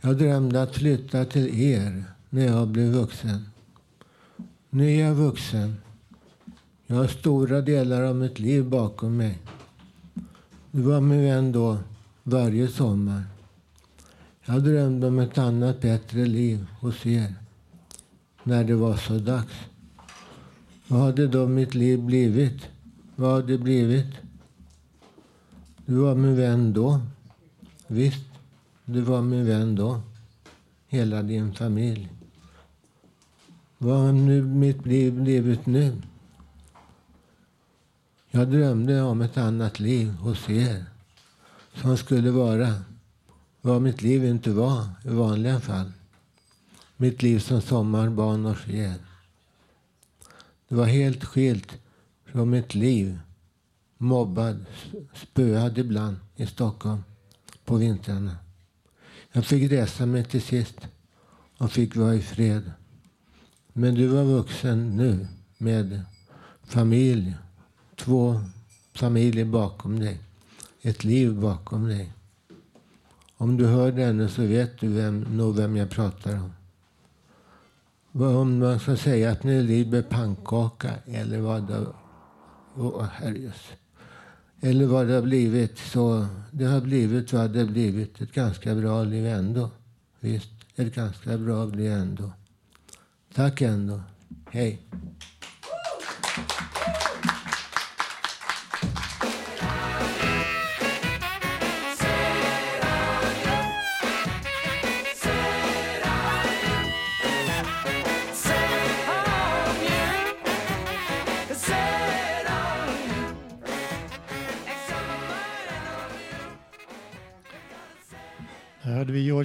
Jag 0.02 0.18
drömde 0.18 0.62
att 0.62 0.76
flytta 0.76 1.26
till 1.26 1.62
er 1.62 2.04
när 2.30 2.46
jag 2.46 2.68
blev 2.68 2.88
vuxen. 2.88 3.50
Nu 4.70 4.92
är 4.92 5.06
jag 5.06 5.16
vuxen. 5.16 5.76
Jag 6.88 6.96
har 6.96 7.08
stora 7.08 7.62
delar 7.62 8.04
av 8.04 8.16
mitt 8.16 8.40
liv 8.40 8.66
bakom 8.66 9.18
mig. 9.18 9.40
Du 10.72 10.82
var 10.82 11.02
min 11.02 11.24
vän 11.24 11.52
då, 11.52 11.78
varje 12.24 12.68
sommar. 12.68 13.24
Jag 14.46 14.64
drömde 14.64 15.08
om 15.08 15.20
ett 15.20 15.38
annat, 15.38 15.82
bättre 15.82 16.26
liv 16.26 16.66
hos 16.82 17.06
er 17.06 17.36
när 18.44 18.64
det 18.64 18.76
var 18.76 18.98
så 18.98 19.14
dags. 19.14 19.54
Vad 20.88 21.02
hade 21.02 21.28
då 21.28 21.48
mitt 21.48 21.76
liv 21.76 22.00
blivit? 22.00 22.62
Vad 23.16 23.32
hade 23.32 23.52
det 23.52 23.58
blivit? 23.58 24.14
Du 25.86 25.96
var 25.96 26.16
min 26.16 26.36
vän 26.36 26.74
då. 26.74 27.02
Visst, 27.88 28.29
du 28.94 29.02
var 29.02 29.22
min 29.22 29.46
vän 29.46 29.76
då. 29.76 30.02
Hela 30.88 31.22
din 31.22 31.54
familj. 31.54 32.10
Vad 33.78 34.00
har 34.00 34.12
nu 34.12 34.44
mitt 34.44 34.86
liv 34.86 35.14
blivit 35.14 35.66
nu? 35.66 36.02
Jag 38.30 38.52
drömde 38.52 39.02
om 39.02 39.22
ett 39.22 39.38
annat 39.38 39.80
liv 39.80 40.10
hos 40.10 40.50
er. 40.50 40.86
Som 41.74 41.98
skulle 41.98 42.32
vara 42.32 42.74
vad 43.62 43.82
mitt 43.82 44.02
liv 44.02 44.26
inte 44.26 44.52
var 44.52 44.88
i 45.06 45.10
vanliga 45.10 45.60
fall. 45.60 45.92
Mitt 46.98 47.22
liv 47.22 47.40
som 47.40 47.62
sommarbarn 47.62 48.46
och 48.46 48.70
er. 48.70 48.96
Det 50.68 50.76
var 50.76 50.86
helt 50.86 51.26
skilt 51.26 51.78
från 52.26 52.50
mitt 52.50 52.76
liv. 52.76 53.20
Mobbad, 53.98 54.66
spöad 55.14 55.78
ibland 55.78 56.18
i 56.36 56.48
Stockholm 56.48 57.04
på 57.66 57.76
vintrarna. 57.76 58.38
Jag 59.32 59.46
fick 59.46 59.72
resa 59.72 60.06
mig 60.06 60.24
till 60.24 60.42
sist 60.42 60.88
och 61.58 61.72
fick 61.72 61.96
vara 61.96 62.16
i 62.16 62.22
fred. 62.22 62.72
Men 63.74 63.96
du 63.96 64.08
var 64.08 64.24
vuxen 64.24 64.98
nu 64.98 65.28
med 65.58 66.02
familj. 66.64 67.36
Två 67.96 68.42
familjer 68.94 69.46
bakom 69.46 70.00
dig. 70.00 70.20
Ett 70.82 71.04
liv 71.04 71.34
bakom 71.36 71.88
dig. 71.88 72.14
Om 73.38 73.58
du 73.58 73.68
hör 73.68 73.92
denne 73.92 74.30
så 74.30 74.42
vet 74.42 74.80
du 74.80 74.88
vem, 74.88 75.22
nog 75.22 75.56
vem 75.56 75.78
jag 75.78 75.90
pratar 75.90 76.34
om. 76.34 76.54
Vad 78.12 78.36
Om 78.36 78.60
man 78.60 78.80
ska 78.80 78.98
säga 78.98 79.32
att 79.32 79.44
ni 79.44 79.82
är 79.82 80.02
pannkaka 80.02 80.92
eller 81.06 81.40
vad 81.40 81.68
det, 81.68 81.86
oh, 82.76 83.04
herrejösses 83.04 83.79
eller 84.62 84.86
vad 84.86 85.08
det 85.08 85.14
har 85.14 85.22
blivit 85.22 85.78
så 85.78 86.28
det 86.52 86.66
har 86.66 86.82
blivit 86.82 87.34
vad 87.34 87.52
det 87.52 87.60
har 87.60 87.66
blivit. 87.66 88.22
Ett 88.22 88.34
ganska 88.34 88.76
bra 88.76 89.04
liv 89.04 89.26
ändå. 89.26 89.70
Visst, 90.20 90.52
ett 90.76 90.96
ganska 90.96 91.38
bra 91.38 91.66
liv 91.66 91.92
ändå. 91.92 92.32
Tack 93.34 93.62
ändå. 93.62 94.02
Hej. 94.52 94.82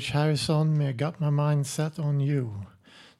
George 0.04 0.20
Harrison 0.20 0.78
med 0.78 0.98
Got 0.98 1.20
My 1.20 1.30
Mindset 1.30 1.98
On 1.98 2.20
You. 2.20 2.62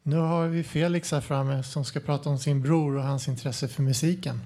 Nu 0.03 0.17
har 0.17 0.49
vi 0.49 0.63
Felix 0.63 1.13
här 1.13 1.21
framme 1.21 1.63
som 1.63 1.85
ska 1.85 2.01
prata 2.01 2.31
om 2.31 2.39
sin 2.39 2.63
bror 2.63 2.97
och 2.97 3.03
hans 3.03 3.29
intresse 3.29 3.69
för 3.69 3.83
musiken. 3.83 4.41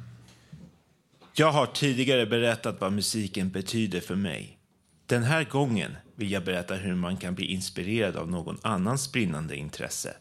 Jag 1.35 1.53
har 1.53 1.67
tidigare 1.67 2.27
berättat 2.27 2.81
vad 2.81 2.93
musiken 2.93 3.51
betyder 3.51 4.01
för 4.01 4.15
mig. 4.15 4.59
Den 5.07 5.23
här 5.23 5.45
gången 5.45 5.97
vill 6.15 6.31
jag 6.31 6.45
berätta 6.45 6.75
hur 6.75 6.95
man 6.95 7.17
kan 7.17 7.35
bli 7.35 7.45
inspirerad 7.45 8.17
av 8.17 8.31
någon 8.31 8.59
annans 8.63 9.13
brinnande 9.13 9.57
intresse. 9.57 10.17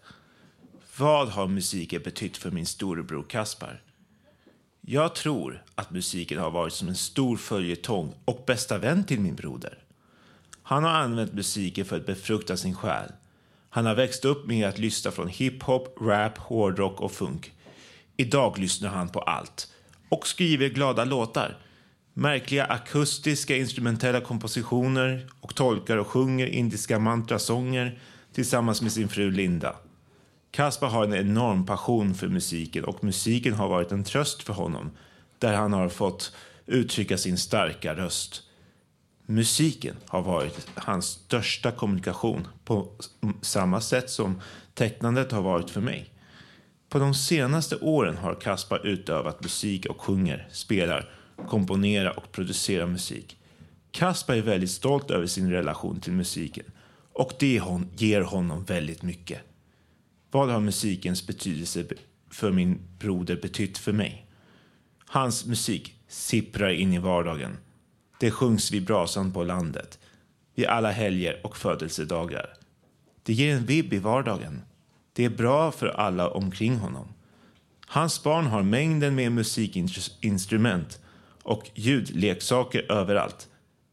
Vad 0.98 1.30
har 1.30 1.48
musiken 1.48 2.02
betytt 2.04 2.38
för 2.38 2.52
min 2.52 2.66
storebror 2.66 3.24
Kaspar? 3.24 3.82
Jag 4.82 5.16
tror 5.16 5.64
att 5.76 5.92
musiken 5.92 6.40
har 6.40 6.52
varit 6.52 6.74
som 6.74 6.88
en 6.88 6.96
stor 6.96 7.38
följetong 7.38 8.14
och 8.26 8.44
bästa 8.48 8.78
vän 8.78 9.04
till 9.04 9.20
min 9.20 9.36
broder. 9.36 9.87
Han 10.70 10.84
har 10.84 10.92
använt 10.92 11.34
musiken 11.34 11.86
för 11.86 11.96
att 11.98 12.06
befrukta 12.06 12.58
sin 12.58 12.76
själ. 12.76 13.12
Han 13.70 13.86
har 13.86 13.96
växt 13.96 14.26
upp 14.26 14.48
med 14.48 14.68
att 14.68 14.80
lyssna 14.80 15.12
från 15.12 15.28
hiphop, 15.28 15.98
rap, 16.02 16.38
hårdrock 16.38 17.02
och 17.02 17.12
funk. 17.12 17.54
Idag 18.18 18.58
lyssnar 18.58 18.90
han 18.90 19.10
på 19.10 19.20
allt 19.20 19.72
och 20.10 20.28
skriver 20.28 20.70
glada 20.70 21.06
låtar. 21.06 21.58
Märkliga 22.14 22.66
akustiska 22.66 23.58
instrumentella 23.58 24.22
kompositioner 24.22 25.28
och 25.42 25.56
tolkar 25.56 25.98
och 25.98 26.08
sjunger 26.08 26.48
indiska 26.48 27.00
mantrasånger 27.00 28.00
tillsammans 28.34 28.82
med 28.82 28.92
sin 28.92 29.10
fru 29.10 29.32
Linda. 29.32 29.76
Kaspar 30.52 30.88
har 30.88 31.04
en 31.04 31.14
enorm 31.14 31.66
passion 31.66 32.16
för 32.16 32.28
musiken 32.28 32.84
och 32.84 33.04
musiken 33.04 33.54
har 33.54 33.68
varit 33.68 33.92
en 33.92 34.04
tröst 34.04 34.44
för 34.44 34.54
honom 34.54 34.92
där 35.40 35.54
han 35.54 35.74
har 35.74 35.90
fått 35.90 36.36
uttrycka 36.66 37.18
sin 37.18 37.38
starka 37.38 37.96
röst. 37.96 38.44
Musiken 39.30 39.96
har 40.06 40.22
varit 40.22 40.68
hans 40.76 41.06
största 41.06 41.72
kommunikation 41.72 42.48
på 42.66 42.92
samma 43.42 43.82
sätt 43.82 44.10
som 44.10 44.42
tecknandet 44.74 45.32
har 45.32 45.42
varit 45.42 45.70
för 45.70 45.82
mig. 45.82 46.10
På 46.90 47.00
de 47.00 47.14
senaste 47.14 47.76
åren 47.76 48.18
har 48.18 48.36
Kaspar 48.36 48.88
utövat 48.88 49.44
musik 49.44 49.86
och 49.86 50.02
sjunger, 50.02 50.48
spelar, 50.52 51.10
komponerar 51.48 52.18
och 52.18 52.32
producerar 52.32 52.88
musik. 52.88 53.38
Kaspar 53.92 54.36
är 54.36 54.42
väldigt 54.42 54.72
stolt 54.72 55.12
över 55.12 55.28
sin 55.28 55.52
relation 55.52 56.00
till 56.00 56.14
musiken 56.14 56.66
och 57.14 57.32
det 57.40 57.62
ger 57.98 58.22
honom 58.22 58.64
väldigt 58.64 59.04
mycket. 59.04 59.40
Vad 60.32 60.50
har 60.50 60.60
musikens 60.60 61.28
betydelse 61.28 61.86
för 62.32 62.52
min 62.52 62.80
broder 63.00 63.36
betytt 63.36 63.78
för 63.78 63.94
mig? 63.94 64.26
Hans 65.08 65.46
musik 65.46 65.96
sipprar 66.08 66.70
in 66.70 66.94
i 66.94 67.00
vardagen. 67.00 67.58
Det 68.20 68.32
sjungs 68.32 68.72
vid 68.72 68.86
brasan 68.86 69.32
på 69.32 69.44
landet, 69.44 70.00
vid 70.56 70.66
alla 70.66 70.92
helger 70.92 71.42
och 71.44 71.58
födelsedagar. 71.58 72.54
Det 73.24 73.34
ger 73.34 73.56
en 73.56 73.66
vibb 73.66 73.94
i 73.94 74.00
vardagen. 74.00 74.62
Det 75.14 75.26
är 75.26 75.30
bra 75.30 75.72
för 75.72 75.88
alla 75.88 76.30
omkring 76.30 76.78
honom. 76.78 77.08
Hans 77.88 78.24
barn 78.24 78.46
har 78.46 78.64
mängden 78.64 79.16
med 79.16 79.32
musikinstrument 79.32 81.00
och 81.44 81.70
ljudleksaker 81.76 82.92
överallt. 82.92 83.48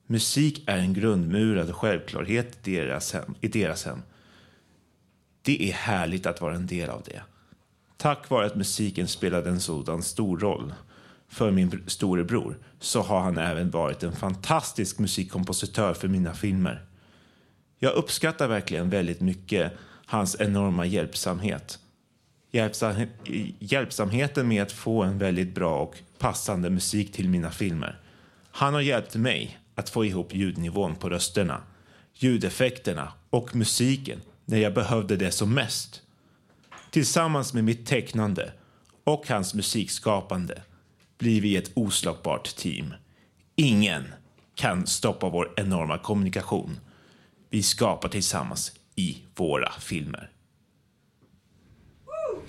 Musik 0.07 0.63
är 0.67 0.79
en 0.79 0.95
grundmurad 0.95 1.75
självklarhet 1.75 2.69
i 2.69 2.77
deras 2.77 3.13
hem. 3.13 3.35
I 3.41 3.49
deras 3.49 3.85
hem. 3.85 4.03
Det 5.43 5.69
är 5.69 5.73
härligt 5.73 6.27
att 6.27 6.41
vara 6.41 6.55
en 6.55 6.67
del 6.67 6.91
av 6.91 7.03
det. 7.03 7.23
Tack 7.97 8.31
vare 8.31 8.47
att 8.47 8.57
musiken 8.57 9.09
spelade 9.09 9.51
en 9.51 9.61
sådan 9.61 10.03
stor 10.03 10.39
roll 10.39 10.75
för 11.35 11.51
min 11.51 11.83
storebror 11.87 12.59
så 12.81 13.03
har 13.03 13.21
han 13.21 13.39
även 13.39 13.71
varit 13.71 14.03
en 14.03 14.13
fantastisk 14.13 14.99
musikkompositör 14.99 15.95
för 15.95 16.09
mina 16.09 16.35
filmer. 16.35 16.85
Jag 17.79 17.95
uppskattar 17.95 18.49
verkligen 18.49 18.91
väldigt 18.91 19.21
mycket 19.21 19.73
hans 20.07 20.37
enorma 20.41 20.87
hjälpsamhet. 20.87 21.79
Hjälpsam, 22.53 22.95
hjälpsamheten 23.59 24.49
med 24.49 24.63
att 24.63 24.73
få 24.73 25.03
en 25.03 25.19
väldigt 25.19 25.55
bra 25.55 25.79
och 25.81 25.97
passande 26.19 26.71
musik 26.71 27.13
till 27.13 27.29
mina 27.29 27.51
filmer. 27.51 28.01
Han 28.51 28.75
har 28.75 28.81
hjälpt 28.81 29.15
mig 29.15 29.59
att 29.75 29.91
få 29.91 30.05
ihop 30.05 30.35
ljudnivån 30.35 30.95
på 30.95 31.09
rösterna, 31.09 31.63
ljudeffekterna 32.15 33.13
och 33.31 33.57
musiken 33.57 34.21
när 34.45 34.59
jag 34.59 34.75
behövde 34.75 35.17
det 35.17 35.31
som 35.31 35.55
mest. 35.55 36.03
Tillsammans 36.91 37.55
med 37.55 37.65
mitt 37.65 37.87
tecknande 37.87 38.53
och 39.05 39.29
hans 39.29 39.55
musikskapande 39.55 40.63
blir 41.19 41.41
vi 41.41 41.57
ett 41.57 41.71
oslagbart 41.75 42.57
team. 42.57 42.95
Ingen 43.57 44.05
kan 44.55 44.87
stoppa 44.87 45.29
vår 45.29 45.53
enorma 45.57 45.99
kommunikation. 45.99 46.81
vi 47.51 47.63
skapar 47.63 48.09
tillsammans 48.09 48.73
i 48.97 49.19
våra 49.37 49.73
filmer. 49.73 50.31
Woo! 52.05 52.43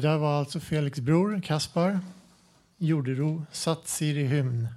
Det 0.00 0.08
där 0.08 0.18
var 0.18 0.38
alltså 0.38 0.60
Felix 0.60 1.00
bror, 1.00 1.40
Kaspar. 1.44 2.00
Jordero, 2.76 3.46
Satsiri 3.52 4.24
hymn. 4.24 4.68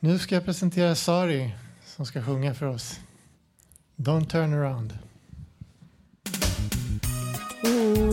Nu 0.00 0.18
ska 0.18 0.34
jag 0.34 0.44
presentera 0.44 0.94
Sari 0.94 1.54
som 1.84 2.06
ska 2.06 2.22
sjunga 2.22 2.54
för 2.54 2.66
oss. 2.66 3.00
Don't 3.96 4.26
turn 4.26 4.54
around. 4.54 4.98
Ooh, 7.62 8.05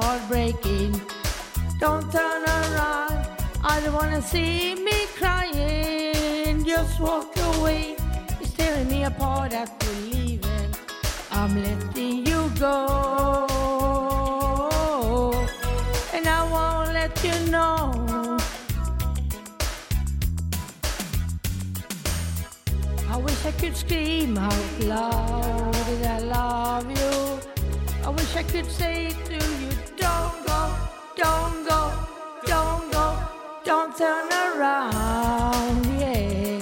see 0.00 0.06
my 0.06 0.06
heart 0.06 0.28
breaking. 0.28 1.00
Don't 1.78 2.10
turn 2.12 2.42
around, 2.44 3.26
I 3.62 3.80
don't 3.80 3.94
wanna 3.94 4.22
see 4.22 4.74
me 4.74 5.06
crying. 5.16 6.64
Just 6.64 7.00
walk 7.00 7.36
away, 7.36 7.96
you're 8.40 8.50
tearing 8.56 8.88
me 8.88 9.04
apart 9.04 9.52
after 9.52 9.90
leaving. 10.10 10.74
I'm 11.30 11.62
letting 11.62 12.26
you 12.26 12.50
go. 12.58 13.46
And 16.12 16.26
I 16.26 16.42
won't 16.52 16.92
let 16.92 17.12
you 17.24 17.34
know. 17.50 18.38
I 23.08 23.16
wish 23.16 23.44
I 23.44 23.52
could 23.52 23.76
scream 23.76 24.38
out 24.38 24.80
loud 24.80 25.74
that 26.02 26.22
I 26.22 26.26
love 26.36 26.90
you. 26.90 27.40
I 28.04 28.08
wish 28.10 28.36
I 28.36 28.42
could 28.42 28.70
say 28.70 29.10
to 29.26 29.29
turn 34.00 34.32
around, 34.32 35.84
yeah. 36.00 36.58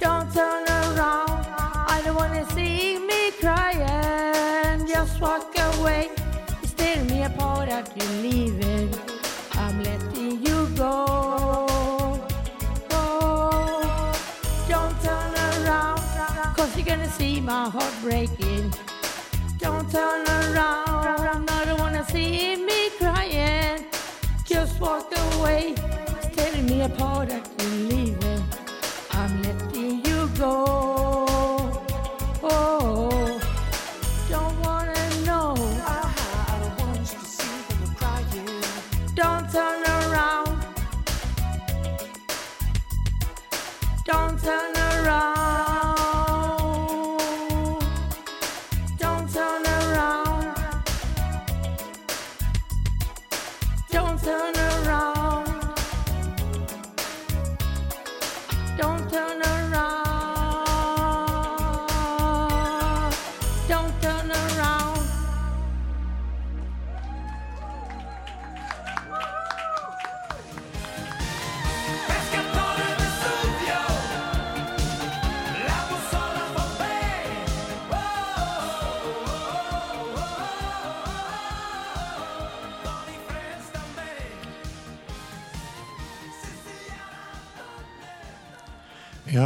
Don't 0.00 0.28
turn 0.34 0.64
around, 0.66 1.46
I 1.94 2.02
don't 2.04 2.16
wanna 2.16 2.44
see 2.50 2.98
me 2.98 3.30
crying. 3.40 4.84
Just 4.88 5.20
walk 5.20 5.54
away, 5.68 6.10
you 6.62 6.68
tear 6.76 7.04
me 7.04 7.22
apart 7.22 7.68
that 7.68 7.86
you're 7.96 8.16
leaving. 8.26 8.90
I'm 9.52 9.80
letting 9.84 10.44
you 10.44 10.58
go. 10.74 11.04
go. 12.88 13.04
Don't 14.68 14.96
turn 15.06 15.32
around, 15.48 16.00
cause 16.56 16.76
you're 16.76 16.90
gonna 16.92 17.12
see 17.20 17.40
my 17.40 17.68
heart 17.68 17.94
breaking. 18.02 18.74
Don't 19.58 19.88
turn 19.92 20.26
around, 20.26 21.48
I 21.48 21.62
don't 21.66 21.78
wanna 21.78 22.04
see 22.06 22.55
me 25.46 25.74
crying. 25.74 25.74
Just 25.74 26.36
walk 26.36 26.54
away, 26.64 26.80
a 26.80 26.88
part 26.88 27.28
that 27.28 27.48
you're 27.58 27.70
leaving. 27.70 28.44
I'm 29.12 29.42
letting 29.42 30.04
you 30.04 30.28
go. 30.38 30.64
Oh, 32.42 33.40
don't 34.28 34.60
wanna 34.64 35.24
know. 35.24 35.54
I 35.86 36.58
don't 36.60 36.78
want 36.80 36.98
you 36.98 37.18
to 37.18 37.24
see 37.24 37.64
crying. 37.96 38.62
Don't 39.14 39.50
turn 39.52 39.82
around. 39.82 40.64
Don't 44.04 44.42
turn 44.42 44.75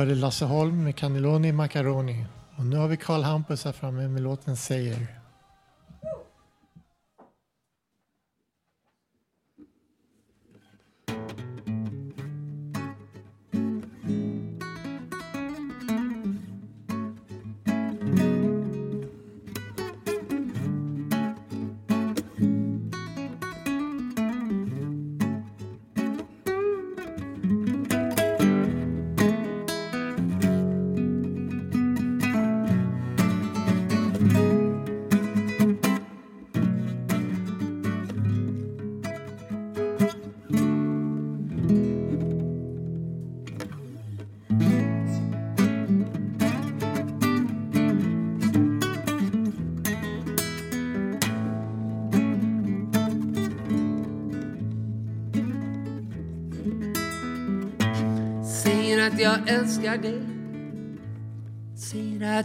hörde 0.00 0.14
Lasse 0.14 0.44
Holm 0.44 0.84
med 0.84 0.96
Cannelloni 0.96 1.52
Macaroni. 1.52 2.26
Och 2.56 2.66
nu 2.66 2.76
har 2.76 2.88
vi 2.88 2.96
Karl 2.96 3.22
Hampus 3.22 3.64
här 3.64 3.72
framme 3.72 4.08
med 4.08 4.22
låten 4.22 4.56
Säger. 4.56 4.94
Säger 4.94 5.19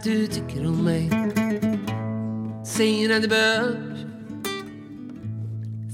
du 0.06 0.26
tycker 0.26 0.66
om 0.66 0.84
mig. 0.84 1.10
Säger 2.66 3.16
att 3.16 3.22
du 3.22 3.28
behövs 3.28 4.04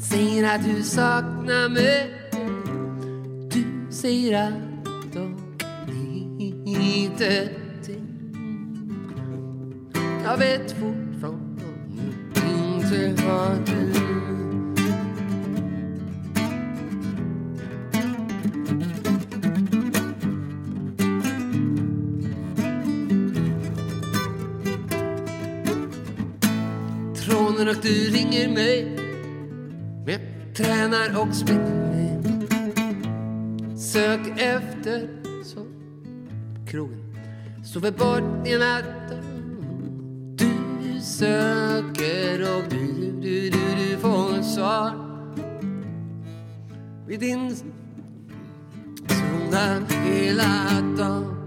Säger 0.09 0.55
att 0.55 0.65
du 0.65 0.83
saknar 0.83 1.69
mig. 1.69 2.11
Du 3.51 3.93
säger 3.93 4.49
att 4.49 5.13
de 5.13 5.37
inte 6.67 7.49
till 7.85 8.01
Jag 10.25 10.37
vet 10.39 10.73
fortfarande 10.73 11.63
inte 12.35 13.23
vad 13.27 13.67
du 13.67 13.92
Tråden 27.63 27.77
och 27.77 27.83
du 27.83 28.11
ringer 28.11 28.49
mig. 28.49 28.97
Men 30.05 30.13
jag 30.13 30.21
tränar 30.55 31.21
och 31.21 31.35
springer. 31.35 32.19
Mig 32.19 33.79
Sök 33.79 34.21
efter 34.37 35.09
så 35.45 35.67
krogen. 36.71 37.17
Sover 37.65 37.91
bort 37.91 38.47
i 38.47 38.59
natten. 38.59 39.23
Du 40.37 41.01
söker 41.01 42.57
och 42.57 42.63
du, 42.71 43.13
du, 43.21 43.51
du, 43.51 43.61
du 43.79 43.99
får 43.99 44.43
svar. 44.43 44.93
Vid 47.07 47.21
din 47.21 47.57
zona 49.09 49.87
hela 49.89 50.81
dagen 50.99 51.42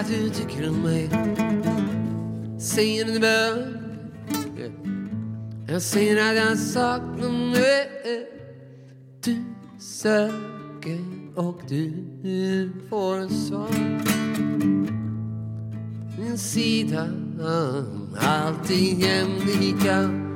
att 0.00 0.08
du 0.08 0.30
tycker 0.30 0.68
om 0.68 0.82
mig. 0.82 1.10
Säger 2.60 3.04
en 3.04 3.20
du 3.20 3.20
Jag 5.72 5.82
säger 5.82 6.30
att 6.30 6.36
jag 6.36 6.58
saknar 6.58 7.54
dig 7.54 8.28
Du 9.24 9.44
söker 9.78 11.00
och 11.34 11.60
du 11.68 12.72
får 12.90 13.28
svar. 13.28 13.70
Min 16.18 16.38
sida 16.38 17.08
alltid 18.18 18.98
jämlika. 18.98 20.29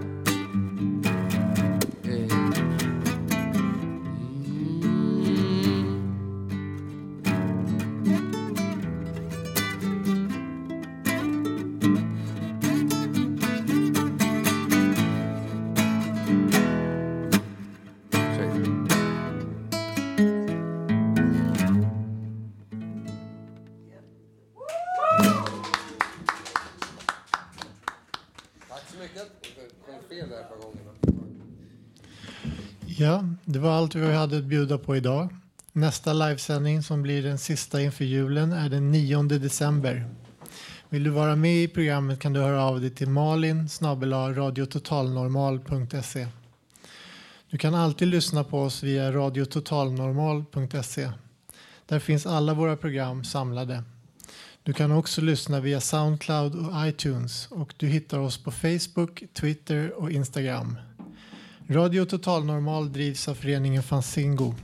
Det 33.54 33.60
var 33.60 33.70
allt 33.70 33.94
vi 33.94 34.14
hade 34.14 34.38
att 34.38 34.44
bjuda 34.44 34.78
på 34.78 34.96
idag. 34.96 35.28
Nästa 35.72 36.12
livesändning 36.12 36.82
som 36.82 37.02
blir 37.02 37.22
den 37.22 37.38
sista 37.38 37.80
inför 37.80 38.04
julen 38.04 38.52
är 38.52 38.68
den 38.68 38.90
9 38.90 39.22
december. 39.22 40.08
Vill 40.88 41.04
du 41.04 41.10
vara 41.10 41.36
med 41.36 41.56
i 41.56 41.68
programmet 41.68 42.20
kan 42.20 42.32
du 42.32 42.40
höra 42.40 42.64
av 42.64 42.80
dig 42.80 42.90
till 42.90 43.08
malin 43.08 43.68
radiototalnormal.se. 43.80 46.28
Du 47.50 47.58
kan 47.58 47.74
alltid 47.74 48.08
lyssna 48.08 48.44
på 48.44 48.62
oss 48.62 48.82
via 48.82 49.12
radiototalnormal.se. 49.12 51.10
Där 51.86 51.98
finns 51.98 52.26
alla 52.26 52.54
våra 52.54 52.76
program 52.76 53.24
samlade. 53.24 53.82
Du 54.62 54.72
kan 54.72 54.92
också 54.92 55.20
lyssna 55.20 55.60
via 55.60 55.80
Soundcloud 55.80 56.54
och 56.54 56.88
iTunes 56.88 57.48
och 57.50 57.74
du 57.76 57.86
hittar 57.86 58.18
oss 58.18 58.44
på 58.44 58.50
Facebook, 58.50 59.24
Twitter 59.34 59.92
och 59.92 60.10
Instagram. 60.10 60.76
Radio 61.68 62.04
Total 62.04 62.44
Normal 62.44 62.92
drivs 62.92 63.28
av 63.28 63.34
föreningen 63.34 63.82
Fanzingo. 63.82 64.54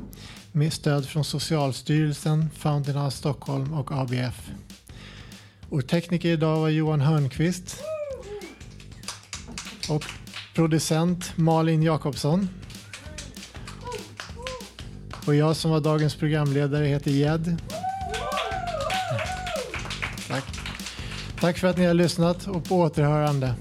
med 0.53 0.72
stöd 0.72 1.07
från 1.07 1.24
Socialstyrelsen, 1.24 2.51
Fountain 2.55 2.96
House 2.98 3.16
Stockholm 3.16 3.72
och 3.72 3.92
ABF. 3.92 4.51
Och 5.68 5.88
tekniker 5.88 6.28
idag 6.28 6.61
var 6.61 6.68
Johan 6.68 7.01
Hörnqvist 7.01 7.82
och 9.88 10.05
producent 10.55 11.32
Malin 11.36 11.82
Jakobsson. 11.82 12.48
Och 15.26 15.34
jag 15.34 15.57
som 15.57 15.70
var 15.70 15.80
dagens 15.80 16.14
programledare 16.14 16.84
heter 16.84 17.11
Jed. 17.11 17.57
Tack. 20.28 20.44
Tack 21.40 21.59
för 21.59 21.68
att 21.68 21.76
ni 21.76 21.84
har 21.84 21.94
lyssnat 21.94 22.46
och 22.46 22.64
på 22.64 22.76
återhörande. 22.76 23.55